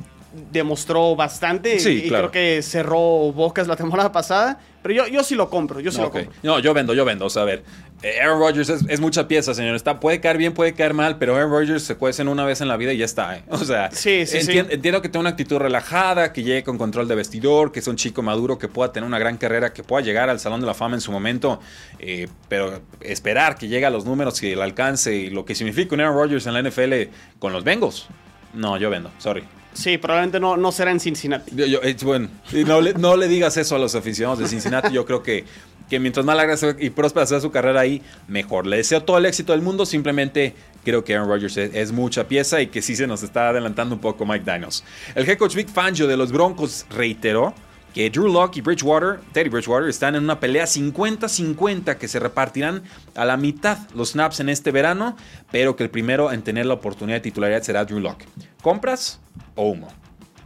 [0.50, 2.30] demostró bastante sí, y, claro.
[2.30, 4.58] creo que cerró bocas la temporada pasada.
[4.82, 6.22] Pero yo, yo sí lo compro, yo sí okay.
[6.22, 6.40] lo compro.
[6.42, 7.26] No, yo vendo, yo vendo.
[7.26, 7.64] O sea, a ver,
[8.02, 9.74] eh, Aaron Rodgers es, es, mucha pieza, señor.
[9.74, 12.68] Está, puede caer bien, puede caer mal, pero Aaron Rodgers se cuecen una vez en
[12.68, 13.36] la vida y ya está.
[13.36, 13.42] ¿eh?
[13.50, 14.58] O sea, sí, sí, enti sí.
[14.58, 17.96] entiendo que tenga una actitud relajada, que llegue con control de vestidor, que es un
[17.96, 20.74] chico maduro, que pueda tener una gran carrera, que pueda llegar al Salón de la
[20.74, 21.58] Fama en su momento.
[21.98, 25.94] Eh, pero esperar que llegue a los números y el alcance y lo que significa
[25.94, 27.10] un Aaron Rodgers en la NFL
[27.40, 28.06] con los Bengals.
[28.54, 29.42] No, yo vendo, sorry.
[29.78, 31.52] Sí, probablemente no, no será en Cincinnati.
[31.54, 32.28] Yo, yo, bueno,
[32.66, 34.92] no le, no le, digas eso a los aficionados de Cincinnati.
[34.92, 35.44] Yo creo que,
[35.88, 38.66] que mientras más larga y próspera sea su carrera ahí, mejor.
[38.66, 39.86] Le deseo todo el éxito del mundo.
[39.86, 40.52] Simplemente
[40.84, 43.94] creo que Aaron Rodgers es, es, mucha pieza y que sí se nos está adelantando
[43.94, 44.82] un poco Mike Daniels.
[45.14, 47.54] El head coach Vic Fangio de los Broncos reiteró
[47.98, 52.84] que Drew Locke y Bridgewater, Teddy Bridgewater, están en una pelea 50-50 que se repartirán
[53.16, 55.16] a la mitad los snaps en este verano,
[55.50, 58.24] pero que el primero en tener la oportunidad de titularidad será Drew Locke.
[58.62, 59.18] ¿Compras
[59.56, 59.88] o humo?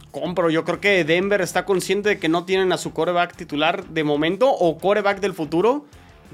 [0.09, 3.85] Compro, yo creo que Denver está consciente de que no tienen a su coreback titular
[3.85, 5.85] de momento o coreback del futuro.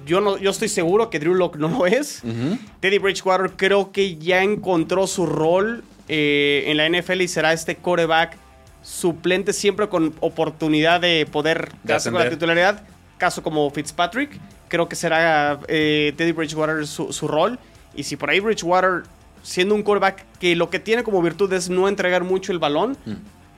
[0.06, 2.22] Yo, no, yo estoy seguro que Drew Locke no lo es.
[2.24, 2.60] Uh -huh.
[2.80, 7.76] Teddy Bridgewater creo que ya encontró su rol eh, en la NFL y será este
[7.76, 8.38] coreback
[8.82, 12.84] suplente siempre con oportunidad de poder De quedarse con la titularidad.
[13.18, 17.60] Caso como Fitzpatrick, creo que será eh, Teddy Bridgewater su, su rol.
[17.96, 19.04] Y si por ahí Bridgewater,
[19.44, 22.98] siendo un quarterback que lo que tiene como virtud es no entregar mucho el balón,
[23.06, 23.14] Mm.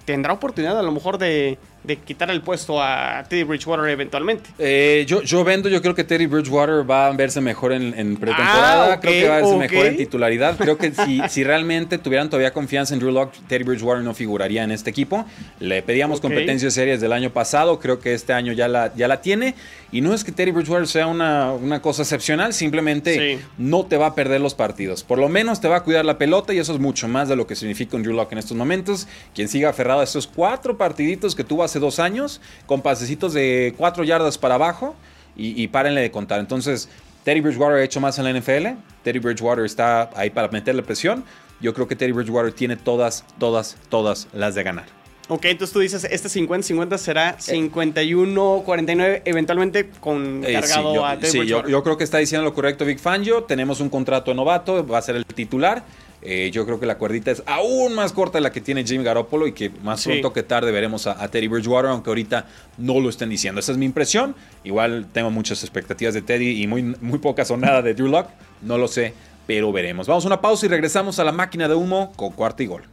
[0.05, 4.49] tendrá oportunidad a lo mejor de, de quitar el puesto a Teddy Bridgewater eventualmente.
[4.59, 8.17] Eh, yo, yo vendo, yo creo que Teddy Bridgewater va a verse mejor en, en
[8.17, 10.57] pretemporada, Ah, creo que va a verse mejor en titularidad.
[10.57, 14.63] Creo que si, si realmente tuvieran todavía confianza en Drew Lock, Teddy Bridgewater no figuraría
[14.63, 15.25] en este equipo.
[15.59, 19.21] Le pedíamos competencias serias del año pasado, creo que este año ya la, ya la
[19.21, 19.55] tiene.
[19.91, 23.43] Y no es que Teddy Bridgewater sea una, una cosa excepcional, simplemente Sí.
[23.57, 25.03] no te va a perder los partidos.
[25.03, 27.35] Por lo menos te va a cuidar la pelota y eso es mucho más de
[27.35, 29.07] lo que significa un Drew Lock en estos momentos.
[29.35, 33.73] Quien siga aferrado a estos cuatro partiditos que tuvo hace dos años, con pasecitos de
[33.77, 34.93] cuatro yardas para abajo
[35.37, 36.39] y, y párenle de contar.
[36.41, 36.89] Entonces,
[37.23, 38.77] Teddy Bridgewater ha hecho más en la NFL.
[39.03, 41.23] Teddy Bridgewater está ahí para meterle presión.
[41.61, 44.85] Yo creo que Teddy Bridgewater tiene todas, todas, todas las de ganar.
[45.29, 51.15] Ok, entonces tú dices, este 50-50 será 51-49, eventualmente con Eh, cargado sí, yo, a
[51.17, 51.71] Teddy sí, yo- Bridgewater.
[51.71, 53.43] yo creo que está diciendo lo correcto Vic Fangio.
[53.43, 55.83] Tenemos un contrato de novato, va a ser el titular.
[56.23, 59.03] Eh, yo creo que la cuerdita es aún más corta de la que tiene Jimmy
[59.03, 60.09] Garoppolo y que más Sí.
[60.09, 62.45] pronto que tarde veremos a, a Teddy Bridgewater, aunque ahorita
[62.77, 63.59] no lo estén diciendo.
[63.59, 64.35] Esa es mi impresión.
[64.63, 68.27] Igual tengo muchas expectativas de Teddy y muy, muy pocas o nada de Drew Lock.
[68.61, 69.13] No lo sé,
[69.47, 70.05] pero veremos.
[70.05, 72.83] Vamos a una pausa y regresamos a la máquina de humo con cuarta y gol.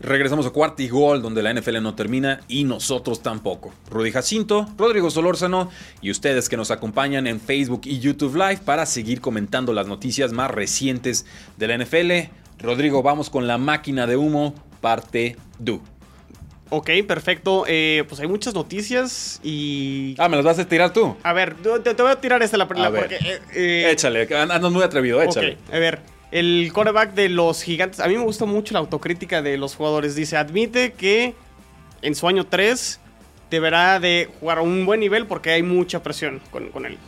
[0.00, 3.72] Regresamos a cuarta y gol, donde la NFL no termina y nosotros tampoco.
[3.88, 5.70] Rudy Jacinto, Rodrigo Solórzano
[6.02, 10.32] y ustedes que nos acompañan en Facebook y YouTube Live para seguir comentando las noticias
[10.32, 11.24] más recientes
[11.56, 12.10] de la NFL.
[12.58, 15.80] Rodrigo, vamos con la máquina de humo, parte do.
[16.70, 17.64] Ok, perfecto.
[17.68, 20.14] Eh, pues hay muchas noticias y...
[20.18, 21.16] Ah, ¿me las vas a tirar tú?
[21.22, 23.02] A ver, te, te voy a tirar esta la primera A ver.
[23.02, 23.16] porque...
[23.16, 25.58] eh, eh, Échale, andas muy atrevido, échale.
[25.72, 26.00] a ver.
[26.32, 28.00] El quarterback de los gigantes...
[28.00, 30.16] A mí me gusta mucho la autocrítica de los jugadores.
[30.16, 31.34] Dice, admite que
[32.02, 32.98] en su año 3
[33.50, 36.98] deberá de jugar a un buen nivel porque hay mucha presión con, con él.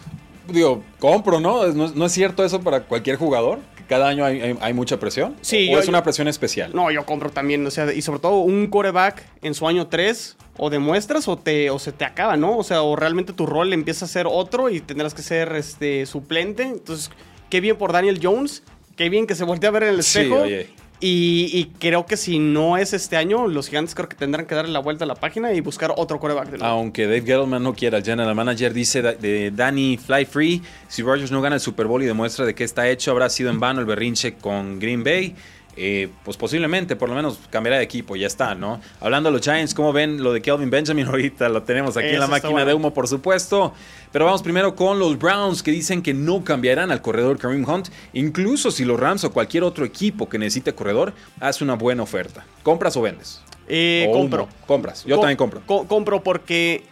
[0.48, 1.66] Digo, compro, ¿no?
[1.68, 1.88] ¿no?
[1.88, 3.58] ¿No es cierto eso para cualquier jugador?
[3.76, 5.36] ¿Que cada año hay, hay- hay mucha presión?
[5.40, 6.70] Sí, ¿O yo- es una presión especial?
[6.74, 10.36] No, yo compro también, o sea, y sobre todo un quarterback en su año 3,
[10.56, 12.56] o demuestras o, te, o se te acaba, ¿no?
[12.56, 16.06] O sea, o realmente tu rol empieza a ser otro y tendrás que ser este,
[16.06, 16.62] suplente.
[16.62, 17.10] Entonces,
[17.50, 18.62] qué bien por Daniel Jones,
[18.96, 20.42] qué bien que se voltea a ver en el Sí, espejo.
[20.42, 20.68] oye.
[20.98, 24.72] Y, creo que si no es este año, los gigantes creo que tendrán que darle
[24.72, 26.64] la vuelta a la página y buscar otro quarterback de.
[26.64, 31.42] Aunque Dave Gettleman no quiera, el manager dice de Danny Fly Free, si Rodgers no
[31.42, 33.86] gana el Super Bowl y demuestra de qué está hecho, habrá sido en vano el
[33.86, 35.34] berrinche con Green Bay.
[35.78, 38.80] Eh, pues posiblemente, por lo menos cambiará de equipo, ya está, ¿no?
[38.98, 41.48] Hablando de los Giants, ¿cómo ven lo de Kelvin Benjamin ahorita?
[41.50, 42.66] Lo tenemos aquí en la máquina bueno.
[42.66, 43.74] de humo, por supuesto.
[44.10, 47.88] Pero vamos primero con los Browns, que dicen que no cambiarán al corredor Kareem Hunt,
[48.14, 52.46] incluso si los Rams o cualquier otro equipo que necesite corredor hace una buena oferta.
[52.62, 53.42] ¿Compras o vendes?
[53.68, 54.48] Eh, O compro.
[54.66, 55.04] Compras.
[55.04, 55.60] Yo también compro.
[55.66, 56.84] co- compro porque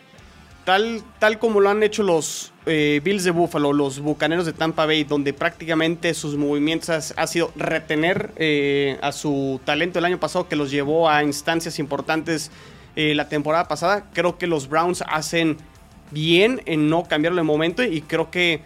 [0.64, 4.86] tal, tal como lo han hecho los eh, Bills de Buffalo, los Bucaneros de Tampa
[4.86, 10.18] Bay, donde prácticamente sus movimientos has- ha sido retener eh, a su talento el año
[10.20, 12.50] pasado que los llevó a instancias importantes
[12.96, 15.56] eh, la temporada pasada, creo que los Browns hacen
[16.10, 18.60] bien en no cambiarlo de momento y creo que...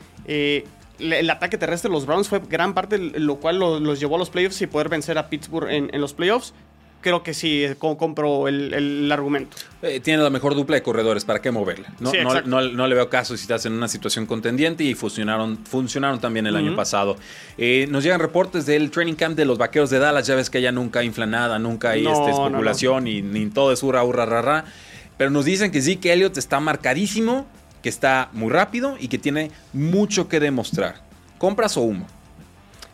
[0.98, 4.18] el ataque terrestre de los Browns fue gran parte, lo cual lo- los llevó a
[4.18, 6.52] los playoffs y poder vencer a Pittsburgh en los playoffs.
[7.00, 9.56] Creo que sí, eh, co- compro el, el argumento.
[9.82, 11.92] Eh, tiene la mejor dupla de corredores, ¿para qué moverla?
[12.00, 14.94] No, Sí, no, no- no le veo caso si estás en una situación contendiente y
[14.94, 17.16] funcionaron, funcionaron también el año pasado.
[17.56, 20.58] Eh, nos llegan reportes del training camp de los vaqueros de Dallas, ya ves que
[20.58, 24.26] allá nunca hay nada, nunca hay No, este, especulación Y, ni todo es hurra, hurra,
[24.26, 24.64] rara.
[25.16, 27.46] Pero nos dicen que Zeke Elliott está marcadísimo,
[27.82, 30.96] que está muy rápido y que tiene mucho que demostrar.
[31.38, 32.06] ¿Compras o humo?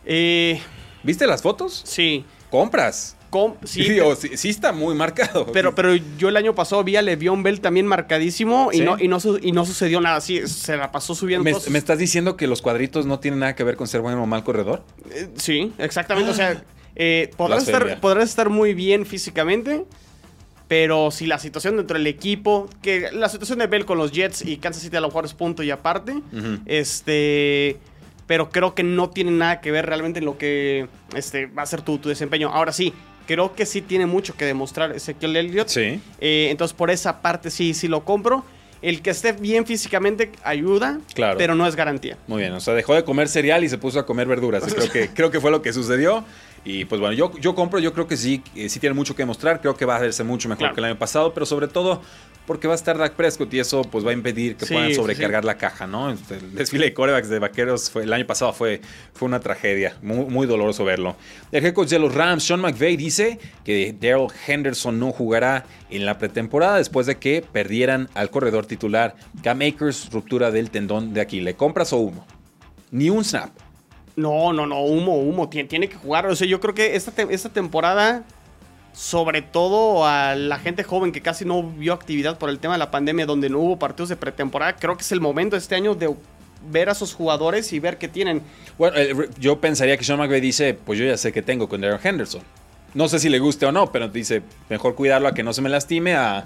[0.05, 0.61] Eh,
[1.03, 1.81] ¿Viste las fotos?
[1.85, 2.23] sí.
[2.51, 3.17] Compras.
[3.35, 5.47] Com- sí, Sí, digo, sí, sí está muy marcado.
[5.51, 9.09] pero, pero yo el año pasado vi a Le'Veon Bell también marcadísimo y, no, y,
[9.09, 10.21] no, y no sucedió nada.
[10.21, 13.65] Sí, se la pasó subiendo ¿Me, estás diciendo que los cuadritos no tienen nada que
[13.65, 14.83] ver con ser buen o mal corredor?
[15.11, 16.31] Eh, sí, exactamente.
[16.31, 16.63] O sea,
[16.95, 19.83] eh, podrás, estar, podrás estar muy bien físicamente,
[20.69, 24.45] pero si la situación dentro del equipo, que la situación de Bell con los Jets
[24.45, 26.21] y Kansas City a lo mejor es punto y aparte,
[26.65, 27.79] este,
[28.27, 31.65] pero creo que no tiene nada que ver realmente en lo que este, va a
[31.65, 32.49] ser tu, tu desempeño.
[32.49, 32.93] Ahora sí,
[33.25, 35.67] creo que sí tiene mucho que demostrar Ezequiel Elliott.
[35.67, 35.99] Sí.
[36.19, 38.43] Eh, entonces, por esa parte sí, sí lo compro.
[38.81, 41.37] El que esté bien físicamente ayuda, Claro.
[41.39, 42.17] pero no es garantía.
[42.27, 44.63] Muy bien, o sea, dejó de comer cereal y se puso a comer verduras.
[44.71, 46.23] Creo que, creo que fue lo que sucedió.
[46.65, 49.21] Y pues bueno, yo, yo compro, yo creo que sí, eh, sí tiene mucho que
[49.21, 50.73] demostrar, creo que va a hacerse mucho mejor Claro.
[50.73, 52.01] que el año pasado, pero sobre todo
[52.47, 54.89] porque va a estar Dak Prescott y eso pues va a impedir que Sí, puedan
[54.89, 56.11] sí, sobrecargar la caja, ¿no?
[56.11, 58.81] Este, El desfile de corebacks de vaqueros fue, el año pasado fue,
[59.13, 61.15] fue una tragedia, muy, muy doloroso verlo.
[61.51, 66.05] El head coach de los Rams, Sean McVay, dice que Daryl Henderson no jugará en
[66.05, 71.21] la pretemporada después de que perdieran al corredor titular Cam Akers, ruptura del tendón de
[71.21, 71.55] Aquiles.
[71.55, 72.25] ¿Compras o humo?
[72.91, 73.49] Ni un snap.
[74.15, 75.49] No, no, no, humo, humo.
[75.49, 76.25] Tiene, tiene que jugar.
[76.27, 78.23] O sea, yo creo que esta, esta temporada,
[78.93, 82.79] sobre todo a la gente joven que casi no vio actividad por el tema de
[82.79, 85.95] la pandemia, donde no hubo partidos de pretemporada, creo que es el momento este año
[85.95, 86.15] de
[86.71, 88.41] ver a esos jugadores y ver qué tienen.
[88.77, 88.95] Bueno,
[89.39, 92.41] yo pensaría que Sean McVay dice, pues yo ya sé que tengo con Daryl Henderson.
[92.93, 95.61] No sé si le guste o no, pero dice, mejor cuidarlo a que no se
[95.61, 96.45] me lastime, a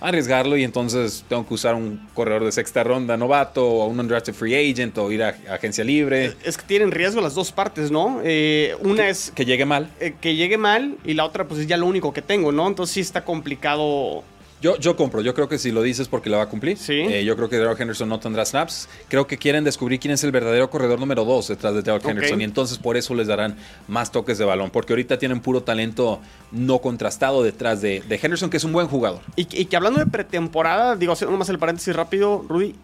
[0.00, 4.32] arriesgarlo y entonces tengo que usar un corredor de sexta ronda novato o un undrafted
[4.34, 6.34] free agent o ir a, a agencia libre.
[6.44, 8.20] Es que tienen riesgo las dos partes, ¿no?
[8.24, 9.88] Eh, una es Que llegue mal.
[10.00, 12.66] eh, que llegue mal y la otra pues es ya lo único que tengo, ¿no?
[12.68, 14.22] Entonces sí está complicado.
[14.60, 16.76] Yo, yo compro, yo creo que si lo dices porque lo va a cumplir.
[16.76, 16.94] Sí.
[16.94, 18.88] Eh, yo creo que Daryl Henderson no tendrá snaps.
[19.08, 22.04] Creo que quieren descubrir quién es el verdadero corredor número 2 detrás de Daryl.
[22.08, 22.40] Henderson.
[22.40, 23.56] Y entonces por eso les darán
[23.86, 24.70] más toques de balón.
[24.70, 28.88] Porque ahorita tienen puro talento no contrastado detrás de, de Henderson, que es un buen
[28.88, 29.20] jugador.
[29.36, 32.74] Y, y que hablando de pretemporada, digo, haciendo nomás el paréntesis rápido, Rudy,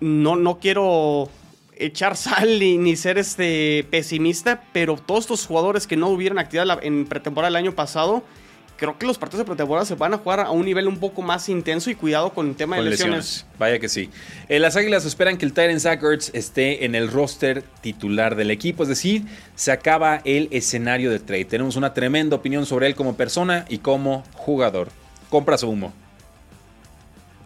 [0.00, 1.30] no, no quiero
[1.76, 6.66] echar sal ni, ni ser este pesimista, pero todos estos jugadores que no hubieran actividad
[6.66, 8.22] la- en pretemporada el año pasado,
[8.82, 11.22] creo que los partidos de pretemporada se van a jugar a un nivel un poco
[11.22, 13.16] más intenso y cuidado con el tema Con de lesiones.
[13.18, 13.46] lesiones.
[13.56, 14.10] Vaya que sí.
[14.48, 18.50] Eh, las Águilas esperan que el Tyrant Zach Ertz esté en el roster titular del
[18.50, 19.22] equipo, es decir,
[19.54, 21.44] se acaba el escenario de trade.
[21.44, 24.88] Tenemos una tremenda opinión sobre él como persona y como jugador.
[25.30, 25.92] Compras o humo.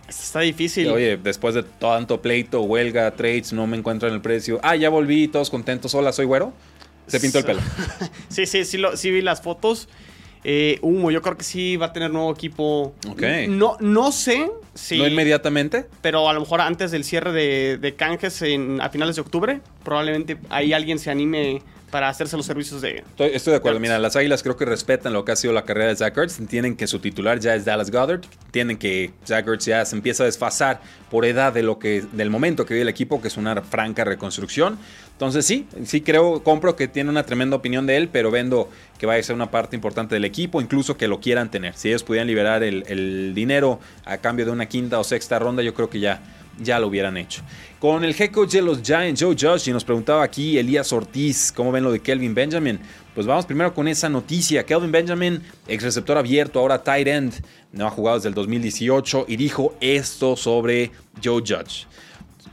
[0.09, 0.89] Está difícil.
[0.89, 4.59] Oye, después de tanto pleito, huelga, trades, no me encuentro en el precio.
[4.63, 5.95] Ah, ya volví, todos contentos.
[5.95, 6.53] Hola, soy güero.
[7.09, 7.61] Se pintó el pelo.
[8.29, 9.89] Sí, sí, sí, lo- sí vi las fotos.
[10.49, 12.95] Eh, Humo, yo creo que sí va a tener nuevo equipo.
[13.11, 13.23] Ok.
[13.49, 14.97] No, no sé si.
[14.99, 15.87] No inmediatamente.
[16.03, 19.61] pero a lo mejor antes del cierre de, de canjes en- a finales de octubre,
[19.83, 22.97] probablemente ahí alguien se anime para hacerse los servicios de...
[22.97, 23.81] Estoy, estoy de acuerdo.
[23.81, 26.39] Mira, las Águilas creo que respetan lo que ha sido la carrera de Zach Ertz.
[26.39, 28.23] Entienden que su titular ya es Dallas Goddard.
[28.47, 30.81] Entienden que Zach Ertz ya se empieza a desfasar
[31.11, 34.05] por edad de lo que, del momento que vive el equipo, que es una franca
[34.05, 34.79] reconstrucción.
[35.13, 38.69] Entonces sí, sí creo, compro que tiene una tremenda opinión de él, pero vendo
[38.99, 41.75] que va a ser una parte importante del equipo, incluso que lo quieran tener.
[41.75, 45.63] Si ellos pudieran liberar el, el dinero a cambio de una quinta o sexta ronda,
[45.63, 46.21] yo creo que ya,
[46.59, 47.43] ya lo hubieran hecho.
[47.79, 51.53] Con el head coach de los Giants, Joe Judge, y nos preguntaba aquí Elías Ortiz,
[51.55, 52.79] ¿cómo ven lo de Kelvin Benjamin?
[53.15, 54.65] Pues vamos primero con esa noticia.
[54.65, 57.35] Kelvin Benjamin, ex receptor abierto, ahora tight end,
[57.73, 60.91] no ha jugado desde el 2018 y dijo esto sobre
[61.23, 61.87] Joe Judge.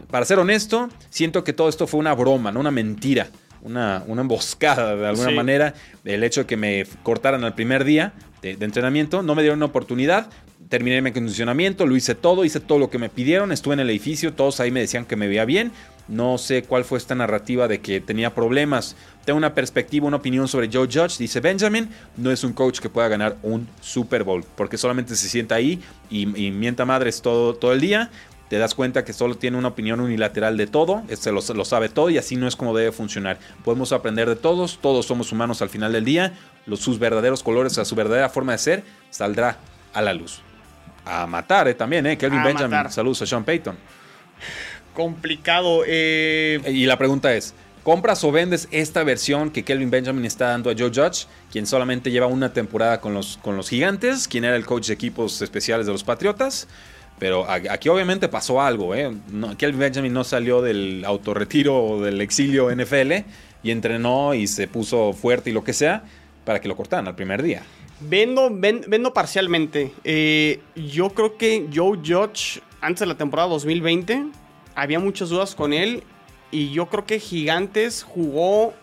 [0.09, 3.27] Para ser honesto, siento que todo esto fue una broma, no una mentira,
[3.61, 5.35] una, una emboscada de alguna Sí.
[5.35, 5.73] manera.
[6.05, 9.59] El hecho de que me cortaran al primer día de, de entrenamiento, no me dieron
[9.59, 10.27] una oportunidad.
[10.69, 13.89] Terminé mi condicionamiento, lo hice todo, hice todo lo que me pidieron, estuve en el
[13.89, 15.71] edificio, todos ahí me decían que me veía bien.
[16.07, 18.95] No sé cuál fue esta narrativa de que tenía problemas.
[19.23, 21.17] Tengo una perspectiva, una opinión sobre Joe Judge.
[21.17, 25.29] Dice Benjamin, no es un coach que pueda ganar un Super Bowl, porque solamente se
[25.29, 28.09] sienta ahí y, mienta madres todo, todo el día
[28.49, 32.11] te das cuenta que solo tiene una opinión unilateral de todo, lo, lo sabe todo
[32.11, 33.39] y así no es como debe funcionar.
[33.63, 36.33] Podemos aprender de todos, todos somos humanos al final del día,
[36.67, 39.57] los, sus verdaderos colores, o sea, su verdadera forma de ser saldrá
[39.93, 40.41] a la luz.
[41.05, 42.17] A matar eh, también, ¿eh?
[42.17, 42.91] Kelvin A Benjamin, matar.
[42.91, 43.77] saludos a Sean Payton.
[44.93, 45.83] Complicado.
[45.87, 50.69] eh, Y la pregunta es, ¿compras o vendes esta versión que Kelvin Benjamin está dando
[50.69, 54.55] a Joe Judge, quien solamente lleva una temporada con los, con los gigantes, quien era
[54.55, 56.67] el coach de equipos especiales de los Patriotas?
[57.19, 59.11] Pero aquí obviamente pasó algo, ¿eh?
[59.31, 63.11] No, Kelvin Benjamin no salió del autorretiro o del exilio NFL
[63.61, 66.03] y entrenó y se puso fuerte y lo que sea
[66.43, 67.63] para que lo cortaran al primer día.
[68.09, 69.93] Vendo, ven- vendo parcialmente.
[70.03, 74.25] Eh, yo creo que Joe Judge, antes de la temporada 2020,
[74.75, 76.03] había muchas dudas con él.
[76.51, 78.73] Y yo creo que Gigantes jugó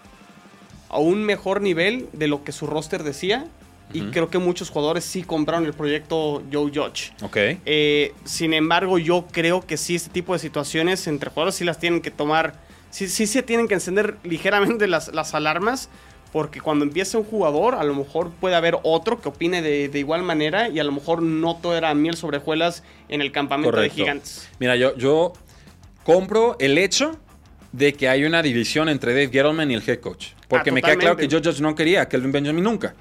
[0.89, 3.47] a un mejor nivel de lo que su roster decía.
[3.93, 7.11] Y creo que muchos jugadores sí compraron el proyecto Joe Judge.
[7.23, 7.37] Ok.
[7.67, 11.81] Eh, sin embargo, yo creo que sí, este tipo de situaciones entre jugadores sí las
[11.81, 12.55] tienen que tomar.
[12.91, 15.89] Sí, sí se tienen que encender ligeramente las, las alarmas.
[16.33, 19.99] Porque cuando empieza un jugador, a lo mejor puede haber otro que opine de, de
[19.99, 20.69] igual manera.
[20.69, 23.97] Y a lo mejor no todo era miel sobre hojuelas en el campamento Correcto.
[23.97, 24.49] de gigantes.
[24.61, 25.33] Mira, yo, yo
[26.05, 27.19] compro el hecho
[27.73, 30.29] de que hay una división entre Dave Gettleman y el head coach.
[30.49, 31.29] Porque Ah, me queda claro que.
[31.31, 32.95] Joe Judge no quería a Kelvin Benjamin nunca.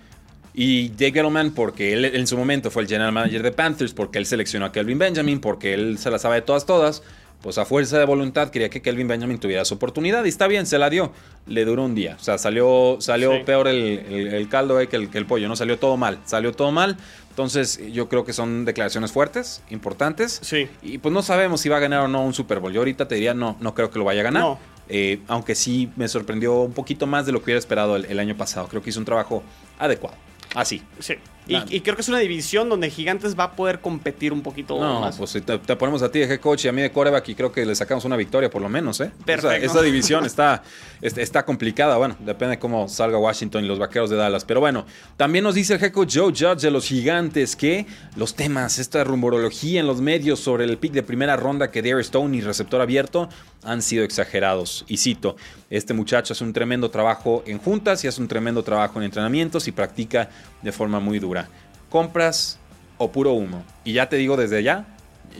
[0.53, 4.17] Y Dave Gettleman, porque él en su momento fue el general manager de Panthers, porque
[4.17, 7.03] él seleccionó a Kelvin Benjamin, porque él se la sabe de todas, todas.
[7.41, 10.65] Pues a fuerza de voluntad quería que Kelvin Benjamin tuviera su oportunidad y está bien,
[10.65, 11.11] se la dio.
[11.47, 12.17] Le duró un día.
[12.19, 13.39] O sea, salió, salió Sí.
[13.45, 13.77] peor el,
[14.09, 15.55] el- el caldo eh, que, el, que el pollo, ¿no?
[15.55, 16.19] Salió todo mal.
[16.25, 16.97] Salió todo mal.
[17.29, 20.39] Entonces, yo creo que son declaraciones fuertes, importantes.
[20.43, 20.67] Sí.
[20.81, 22.73] Y pues no sabemos si va a ganar o no un Super Bowl.
[22.73, 24.43] Yo ahorita te diría, no, no creo que lo vaya a ganar.
[24.43, 24.59] No.
[24.89, 28.19] Eh, aunque sí me sorprendió un poquito más de lo que hubiera esperado el, el
[28.19, 28.67] año pasado.
[28.67, 29.43] Creo que hizo un trabajo
[29.77, 30.17] adecuado.
[30.55, 30.81] Así.
[30.99, 31.13] Sí.
[31.49, 35.01] Y, creo que es una división donde Gigantes va a poder competir un poquito No,
[35.01, 35.17] más.
[35.17, 37.27] pues si te, te ponemos a ti de head coach y a mí de quarterback
[37.29, 39.11] y creo que le sacamos una victoria por lo menos, ¿eh?
[39.25, 39.51] Perfecto.
[39.51, 40.63] Esa, esa división está,
[41.01, 41.97] está, está complicada.
[41.97, 44.45] Bueno, depende de cómo salga Washington y los vaqueros de Dallas.
[44.45, 44.85] Pero bueno,
[45.17, 47.85] también nos dice el head coach Joe Judge de los gigantes que
[48.15, 52.01] los temas, esta rumorología en los medios sobre el pick de primera ronda que Dare
[52.01, 53.29] Stone y receptor abierto
[53.63, 54.85] han sido exagerados.
[54.87, 55.35] Y cito,
[55.69, 59.67] este muchacho hace un tremendo trabajo en juntas y hace un tremendo trabajo en entrenamientos
[59.67, 60.29] y practica
[60.61, 61.47] de forma muy dura.
[61.89, 62.59] Compras
[62.97, 63.63] o puro humo.
[63.83, 64.85] Y ya te digo desde ya,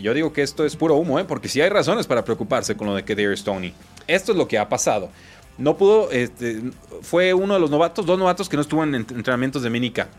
[0.01, 1.25] yo digo que esto es puro humo, ¿eh?
[1.25, 3.73] porque sí hay razones para preocuparse con lo de que Dare Stoney.
[4.07, 5.09] Esto es lo que ha pasado.
[5.57, 6.61] No pudo, este,
[7.01, 10.09] fue uno de los novatos, dos novatos que no estuvo en ent- entrenamientos de minicamp.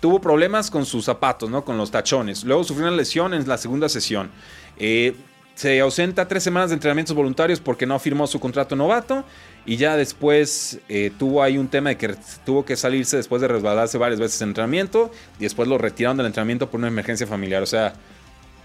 [0.00, 1.64] Tuvo problemas con sus zapatos, ¿no?
[1.64, 2.44] Con los tachones.
[2.44, 4.30] Luego sufrió una lesión en la segunda sesión.
[4.76, 5.14] Eh,
[5.54, 9.24] se ausenta tres semanas de entrenamientos voluntarios porque no firmó su contrato novato.
[9.64, 13.48] Y ya después eh, tuvo ahí un tema de que tuvo que salirse después de
[13.48, 15.10] resbalarse varias veces en entrenamiento.
[15.38, 17.62] Y después lo retiraron del entrenamiento por una emergencia familiar.
[17.62, 17.92] O sea,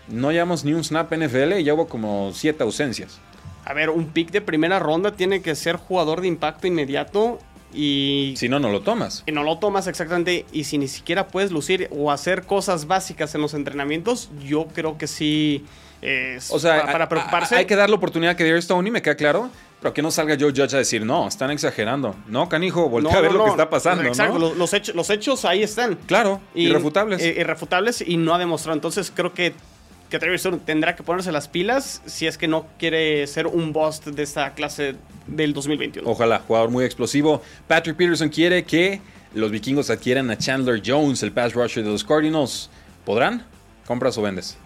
[0.07, 3.19] no llevamos ni un snap NFL y ya hubo como siete ausencias.
[3.65, 7.37] A ver, un pick de primera ronda tiene que ser jugador de impacto inmediato
[7.73, 9.23] y, Si no, no lo tomas.
[9.27, 10.45] y no lo tomas exactamente.
[10.53, 14.97] Y si ni siquiera puedes lucir o hacer cosas básicas en los entrenamientos, yo creo
[14.97, 15.65] que sí
[16.01, 17.55] es O sea, para, preocuparse.
[17.55, 19.49] hay que dar la oportunidad que Dare Stoney, me queda claro.
[19.79, 22.15] Pero que no salga Joe Judge a decir, no, están exagerando.
[22.27, 24.03] No, canijo, voltea No, a ver no, lo que está pasando.
[24.05, 24.47] Exacto, ¿no?
[24.49, 25.95] los, los hechos, los hechos ahí están.
[26.07, 27.21] Claro, Y- irrefutables.
[27.21, 28.75] eh, irrefutables y no ha demostrado.
[28.75, 29.53] Entonces creo que,
[30.09, 33.71] que Travis Stone tendrá que ponerse las pilas si es que no quiere ser un
[33.71, 34.95] bust de esta clase
[35.27, 36.09] del 2021.
[36.09, 37.43] Ojalá, jugador muy explosivo.
[37.67, 38.99] Patrick Peterson quiere que
[39.35, 42.71] los vikingos adquieran a Chandler Jones, el pass rusher de los Cardinals.
[43.05, 43.45] ¿Podrán?
[43.85, 44.57] ¿Compras o vendes?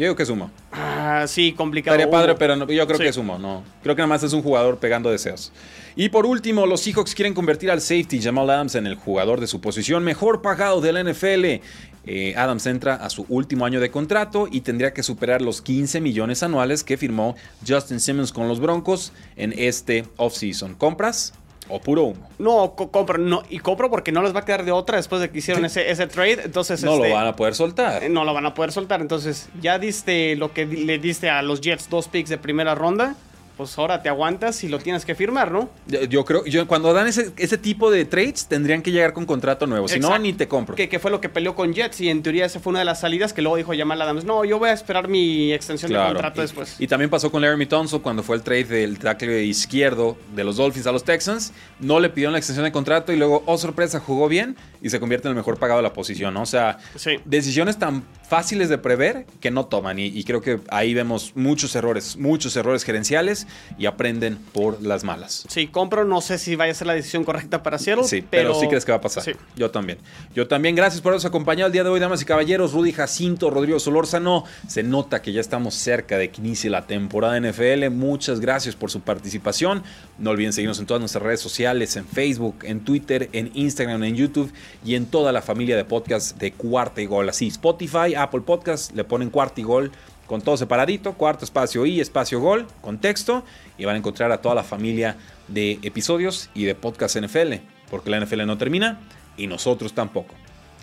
[0.00, 0.50] Yo digo que es humo.
[0.72, 1.94] Ah, sí, complicado.
[1.94, 3.02] Estaría padre, pero no- yo creo Sí.
[3.02, 3.38] que es humo.
[3.38, 3.62] No.
[3.82, 5.52] Creo que nada más es un jugador pegando deseos.
[5.94, 9.46] Y por último, los Seahawks quieren convertir al safety Jamal Adams en el jugador de
[9.46, 11.60] su posición mejor pagado de la NFL.
[12.06, 16.00] Eh, Adams entra a su último año de contrato y tendría que superar los 15
[16.00, 17.36] millones anuales que firmó
[17.68, 20.76] Justin Simmons con los Broncos en este offseason.
[20.76, 21.34] ¿Compras
[21.70, 22.28] o puro humo?
[22.38, 23.18] No, co- compro.
[23.18, 25.64] No, y compro porque no les va a quedar de otra después de que hicieron
[25.64, 26.42] ese, ese trade.
[26.44, 28.02] Entonces, No este, lo van a poder soltar.
[28.04, 29.00] eh, no lo van a poder soltar.
[29.00, 33.14] Entonces, ya diste lo que le diste a los Jets, dos picks de primera ronda.
[33.60, 35.68] Pues ahora te aguantas y lo tienes que firmar, ¿no?
[35.86, 39.26] Yo, yo creo, yo, cuando dan ese, ese tipo de trades, tendrían que llegar con
[39.26, 39.86] contrato nuevo.
[39.86, 40.74] Si no, ni te compro.
[40.76, 42.86] Que, que fue lo que peleó con Jets y en teoría esa fue una de
[42.86, 45.98] las salidas que luego dijo Jamal Adams, no, yo voy a esperar mi extensión de
[45.98, 46.76] contrato y, después.
[46.78, 50.56] y también pasó con Laramie Tunsil cuando fue el trade del tackle izquierdo de los
[50.56, 51.52] Dolphins a los Texans.
[51.80, 54.98] No le pidieron la extensión de contrato y luego, oh sorpresa, jugó bien y se
[54.98, 56.32] convierte en el mejor pagado de la posición.
[56.32, 56.40] ¿no?
[56.40, 57.18] O sea, Sí.
[57.26, 59.98] decisiones tan fáciles de prever que no toman.
[59.98, 63.46] Y, y creo que ahí vemos muchos errores, muchos errores gerenciales
[63.78, 65.44] y aprenden por las malas.
[65.48, 68.50] Sí, compro, no sé si vaya a ser la decisión correcta para Seattle, Sí, pero,
[68.50, 69.22] pero, sí crees que va a pasar.
[69.22, 69.32] Sí.
[69.56, 69.98] Yo también.
[70.34, 70.74] Yo también.
[70.74, 72.72] Gracias por habernos acompañado el día de hoy, damas y caballeros.
[72.72, 74.44] Rudy Jacinto, Rodrigo Solórzano.
[74.68, 77.90] Se nota que ya estamos cerca de que inicie la temporada NFL.
[77.90, 79.82] Muchas gracias por su participación.
[80.18, 84.16] No olviden seguirnos en todas nuestras redes sociales, en Facebook, en Twitter, en Instagram, en
[84.16, 84.52] YouTube
[84.84, 87.28] y en toda la familia de podcasts de Cuarta y Gol.
[87.28, 89.92] Así, Spotify, Apple Podcasts, le ponen Cuarta y Gol
[90.30, 93.42] con todo separadito, cuarto espacio y espacio gol, contexto,
[93.76, 95.16] y van a encontrar a toda la familia
[95.48, 97.54] de episodios y de podcast NFL,
[97.90, 99.00] porque la NFL no termina
[99.36, 100.36] y nosotros tampoco.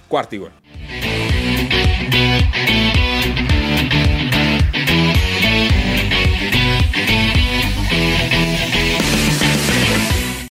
[0.10, 0.52] Cuarto y gol.